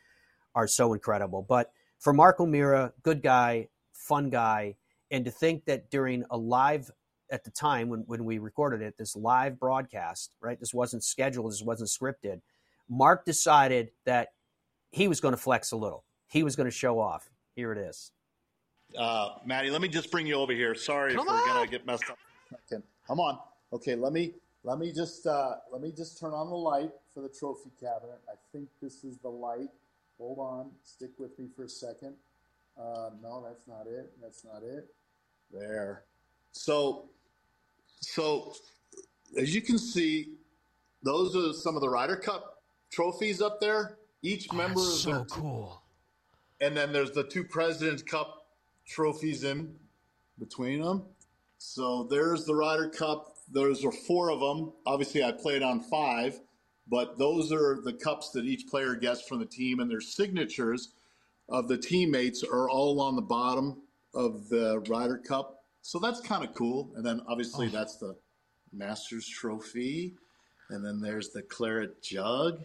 [0.55, 1.41] are so incredible.
[1.47, 4.75] But for Mark O'Meara, good guy, fun guy,
[5.11, 6.91] and to think that during a live
[7.31, 10.59] at the time when, when we recorded it, this live broadcast, right?
[10.59, 12.41] This wasn't scheduled, this wasn't scripted.
[12.89, 14.33] Mark decided that
[14.91, 16.03] he was going to flex a little.
[16.27, 17.29] He was going to show off.
[17.55, 18.11] Here it is.
[18.97, 20.75] Uh, Maddie, let me just bring you over here.
[20.75, 22.17] Sorry Come if we're gonna get messed up.
[22.49, 22.83] for a second.
[23.07, 23.39] Come on.
[23.71, 24.33] Okay, let me
[24.63, 28.21] let me just uh, let me just turn on the light for the trophy cabinet.
[28.29, 29.69] I think this is the light.
[30.17, 32.15] Hold on, stick with me for a second.
[32.79, 34.13] Uh, no, that's not it.
[34.21, 34.87] That's not it.
[35.51, 36.03] There.
[36.53, 37.09] So,
[37.99, 38.53] so
[39.37, 40.35] as you can see,
[41.03, 43.97] those are some of the Ryder Cup trophies up there.
[44.21, 45.81] Each member of so cool.
[46.61, 48.47] and then there's the two President's Cup
[48.87, 49.75] trophies in
[50.39, 51.03] between them.
[51.57, 53.32] So there's the Ryder Cup.
[53.51, 54.73] Those are four of them.
[54.85, 56.39] Obviously, I played on five,
[56.87, 60.93] but those are the cups that each player gets from the team, and their signatures
[61.49, 63.81] of the teammates are all on the bottom
[64.13, 65.63] of the Ryder Cup.
[65.81, 66.91] So that's kind of cool.
[66.95, 68.15] And then obviously, that's the
[68.71, 70.15] Masters trophy.
[70.69, 72.63] And then there's the Claret jug.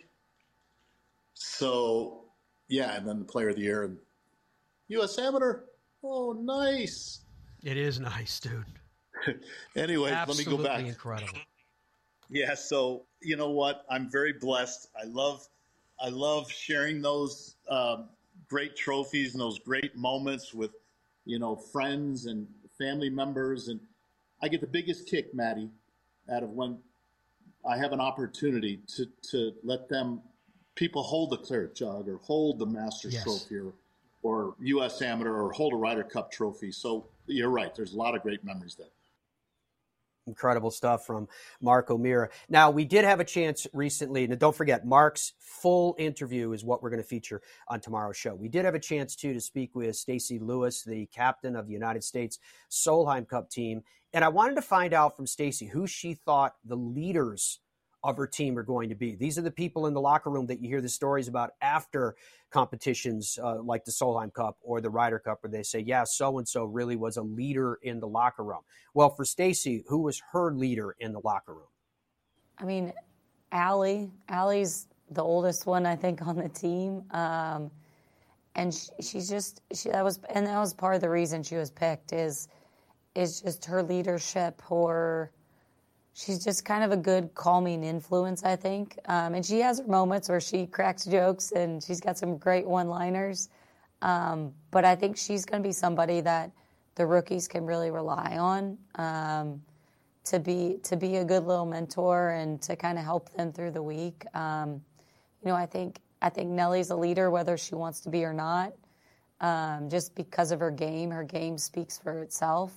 [1.35, 2.25] So,
[2.69, 3.99] yeah, and then the Player of the Year and
[4.89, 5.19] U.S.
[5.19, 5.63] Amateur.
[6.03, 7.21] Oh, nice.
[7.63, 8.65] It is nice, dude.
[9.77, 10.85] anyway, let me go back.
[10.85, 11.39] incredible.
[12.31, 13.85] Yeah, so you know what?
[13.91, 14.89] I'm very blessed.
[15.01, 15.47] I love,
[16.01, 18.09] I love sharing those um,
[18.49, 20.73] great trophies and those great moments with,
[21.25, 23.81] you know, friends and family members, and
[24.43, 25.71] I get the biggest kick, Maddie,
[26.31, 26.79] out of when
[27.69, 30.23] I have an opportunity to to let them
[30.75, 33.25] people hold the claret jug or hold the Masters Yes.
[33.25, 33.73] trophy or,
[34.23, 35.03] or U.S.
[35.03, 36.71] Amateur or hold a Ryder Cup trophy.
[36.71, 37.75] So you're right.
[37.75, 38.87] There's a lot of great memories there.
[40.29, 41.27] Incredible stuff from
[41.61, 42.29] Mark O'Meara.
[42.49, 46.83] Now, we did have a chance recently, and don't forget, Mark's full interview is what
[46.83, 48.35] we're going to feature on tomorrow's show.
[48.35, 51.73] We did have a chance, too, to speak with Stacy Lewis, the captain of the
[51.73, 52.39] United States
[52.71, 53.83] Solheim Cup team.
[54.13, 57.61] And I wanted to find out from Stacy who she thought the leaders
[58.05, 59.15] of her team are going to be.
[59.15, 62.17] These are the people in the locker room that you hear the stories about after
[62.51, 66.39] competitions uh, like the Solheim Cup or the Ryder Cup, where they say, "Yeah, so
[66.39, 68.61] and so really was a leader in the locker room."
[68.95, 71.69] Well, for Stacy, who was her leader in the locker room?
[72.59, 72.93] I mean,
[73.53, 74.07] Ally.
[74.29, 77.71] Ally's the oldest one, I think, on the team, um,
[78.55, 81.57] and she, she's just she that was and that was part of the reason she
[81.57, 82.49] was picked is
[83.15, 85.33] is just her leadership, her.
[86.19, 88.99] She's just kind of a good calming influence, I think.
[89.05, 92.67] Um, and she has her moments where she cracks jokes and she's got some great
[92.67, 93.51] one liners.
[94.03, 96.51] Um, but I think she's going to be somebody that
[96.97, 99.63] the rookies can really rely on um,
[100.25, 103.71] to be to be a good little mentor and to kind of help them through
[103.71, 104.25] the week.
[104.35, 104.83] Um,
[105.45, 108.33] you know, I think I think Nelly's a leader, whether she wants to be or
[108.33, 108.73] not,
[109.41, 111.13] um, just because of her game.
[111.13, 112.73] Her game speaks for itself.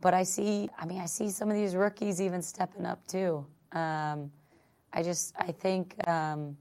[0.00, 3.44] But I see, I mean, I see some of these rookies even stepping up too.
[3.72, 4.30] Um,
[4.92, 6.56] I just, I think, um,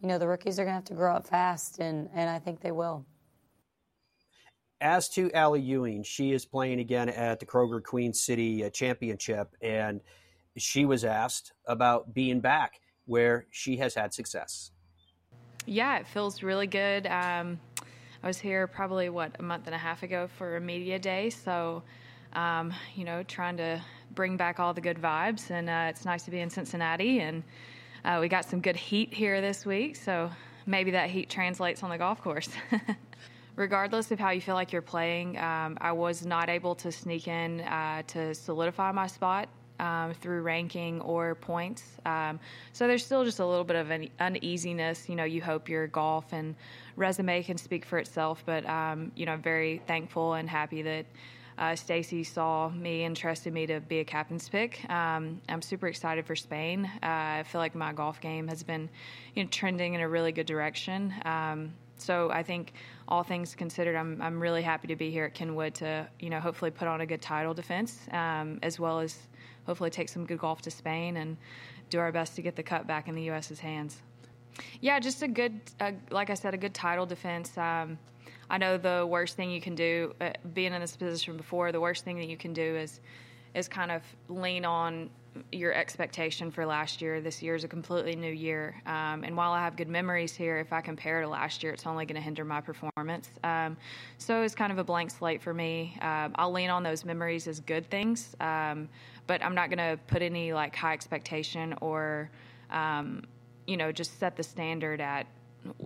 [0.00, 2.38] you know, the rookies are going to have to grow up fast, and, and I
[2.38, 3.04] think they will.
[4.80, 9.56] As to Ally Ewing, she is playing again at the Kroger Queen City uh, Championship,
[9.62, 10.02] and
[10.58, 14.72] she was asked about being back where she has had success.
[15.64, 17.06] Yeah, it feels really good.
[17.06, 17.58] Um,
[18.22, 21.30] I was here probably what a month and a half ago for a media day,
[21.30, 21.82] so
[22.36, 23.82] um, you know, trying to
[24.14, 27.42] bring back all the good vibes, and uh, it's nice to be in Cincinnati, and
[28.04, 30.30] uh, we got some good heat here this week, so
[30.66, 32.48] maybe that heat translates on the golf course.
[33.56, 37.26] regardless of how you feel like you're playing, um, I was not able to sneak
[37.26, 39.48] in uh, to solidify my spot
[39.80, 41.82] um, through ranking or points.
[42.04, 42.38] Um,
[42.72, 45.08] so there's still just a little bit of an uneasiness.
[45.08, 46.54] You know, you hope your golf and
[46.96, 51.06] resume can speak for itself, but um, you know, I'm very thankful and happy that.
[51.58, 54.88] Uh, Stacy saw me and trusted me to be a captain's pick.
[54.90, 56.84] Um, I'm super excited for Spain.
[57.02, 58.88] Uh, I feel like my golf game has been
[59.34, 61.14] you know, trending in a really good direction.
[61.24, 62.74] Um, so I think
[63.08, 66.40] all things considered, I'm I'm really happy to be here at Kenwood to you know
[66.40, 69.18] hopefully put on a good title defense um, as well as
[69.64, 71.36] hopefully take some good golf to Spain and
[71.90, 74.02] do our best to get the cup back in the U.S.'s hands.
[74.80, 77.56] Yeah, just a good, uh, like I said, a good title defense.
[77.58, 77.98] Um,
[78.48, 81.80] I know the worst thing you can do, uh, being in this position before, the
[81.80, 83.00] worst thing that you can do is
[83.54, 85.08] is kind of lean on
[85.50, 87.20] your expectation for last year.
[87.20, 88.80] This year is a completely new year.
[88.86, 91.86] Um, and while I have good memories here, if I compare to last year, it's
[91.86, 93.30] only going to hinder my performance.
[93.44, 93.76] Um,
[94.18, 95.96] so it's kind of a blank slate for me.
[96.00, 98.88] Um, I'll lean on those memories as good things, um,
[99.26, 102.30] but I'm not going to put any like high expectation or,
[102.70, 103.22] um,
[103.66, 105.26] you know, just set the standard at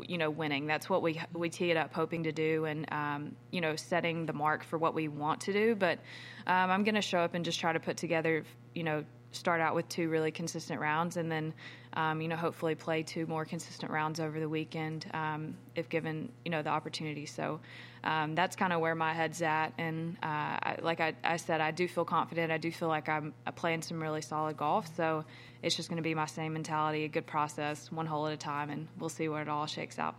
[0.07, 0.67] you know winning.
[0.67, 4.27] That's what we we tee it up hoping to do and um, you know setting
[4.27, 5.75] the mark for what we want to do.
[5.75, 5.99] But
[6.47, 9.61] um, i'm going to show up and just try to put together you know start
[9.61, 11.55] out with two really consistent rounds and then
[11.95, 16.31] um, you know hopefully play two more consistent rounds over the weekend um, if given
[16.45, 17.27] you know the opportunity.
[17.27, 17.61] So
[18.03, 21.61] um, that's kind of where my head's at and uh, I, like I, I, said
[21.61, 25.25] i do feel confident i do feel like i'm playing some really solid golf so
[25.63, 28.37] it's just going to be my same mentality a good process one hole at a
[28.37, 30.15] time and we'll see where it all shakes out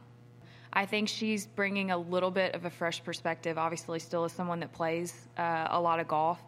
[0.74, 3.58] I think she's bringing a little bit of a fresh perspective.
[3.58, 6.40] Obviously, still as someone that plays uh, a lot of golf,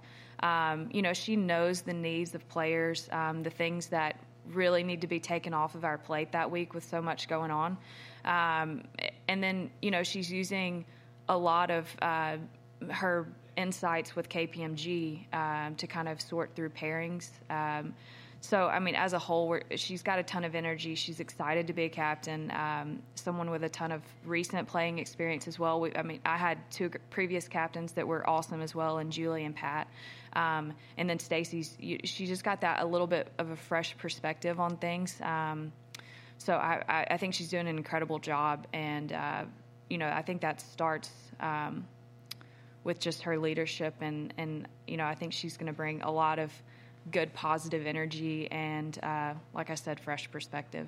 [0.41, 5.01] um, you know, she knows the needs of players, um, the things that really need
[5.01, 7.77] to be taken off of our plate that week with so much going on.
[8.25, 8.83] Um,
[9.27, 10.85] and then, you know, she's using
[11.29, 12.37] a lot of uh,
[12.89, 17.29] her insights with KPMG um, to kind of sort through pairings.
[17.49, 17.93] Um,
[18.41, 20.95] so, I mean, as a whole, she's got a ton of energy.
[20.95, 22.51] She's excited to be a captain.
[22.51, 25.79] Um, someone with a ton of recent playing experience as well.
[25.79, 29.45] We, I mean, I had two previous captains that were awesome as well, and Juli
[29.45, 29.87] and Pat.
[30.33, 34.59] Um, and then Stacy's, she just got that a little bit of a fresh perspective
[34.59, 35.21] on things.
[35.21, 35.71] Um,
[36.37, 39.45] so I, I, think she's doing an incredible job, and uh,
[39.89, 41.85] you know, I think that starts um,
[42.83, 46.11] with just her leadership, and and you know, I think she's going to bring a
[46.11, 46.51] lot of
[47.11, 50.87] good positive energy and, uh, like I said, fresh perspective.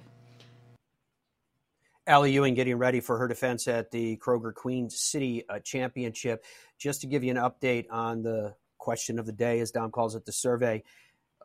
[2.07, 6.45] Ally Ewing getting ready for her defense at the Kroger Queen City uh, Championship.
[6.77, 10.13] Just to give you an update on the question of the day, as Dom calls
[10.15, 10.83] it, the survey.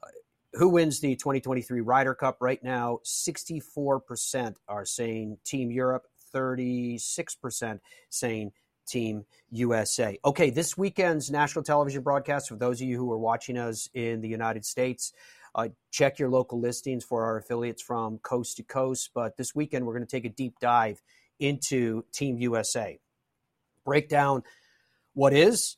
[0.03, 0.09] Uh,
[0.53, 3.01] who wins the 2023 Ryder Cup right now?
[3.07, 8.53] 64% are saying Team Europe, 36% saying
[8.87, 10.18] Team USA.
[10.24, 14.20] Okay, this weekend's national television broadcast, for those of you who are watching us in
[14.20, 15.12] the United States,
[15.55, 19.11] uh, check your local listings for our affiliates from coast to coast.
[19.14, 21.01] But this weekend, we're going to take a deep dive
[21.39, 22.99] into Team USA,
[23.85, 24.43] break down
[25.14, 25.76] what is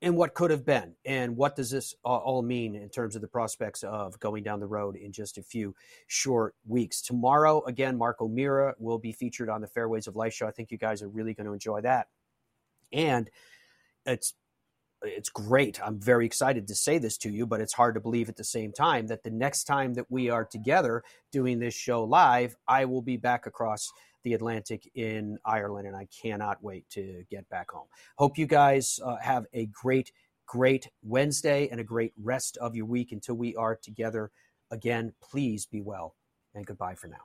[0.00, 3.28] and what could have been, and what does this all mean in terms of the
[3.28, 5.74] prospects of going down the road in just a few
[6.06, 7.02] short weeks.
[7.02, 10.46] Tomorrow, again, Mark O'Meara will be featured on the Fairways of Life show.
[10.46, 12.06] I think you guys are really going to enjoy that
[12.92, 13.30] and
[14.06, 14.34] it's
[15.02, 15.80] it's great.
[15.80, 18.42] I'm very excited to say this to you, but it's hard to believe at the
[18.42, 22.84] same time that the next time that we are together doing this show live, I
[22.86, 23.92] will be back across
[24.28, 27.86] the Atlantic in Ireland, and I cannot wait to get back home.
[28.18, 30.12] Hope you guys uh, have a great,
[30.46, 34.30] great Wednesday and a great rest of your week until we are together
[34.70, 35.14] again.
[35.22, 36.14] Please be well,
[36.54, 37.24] and goodbye for now.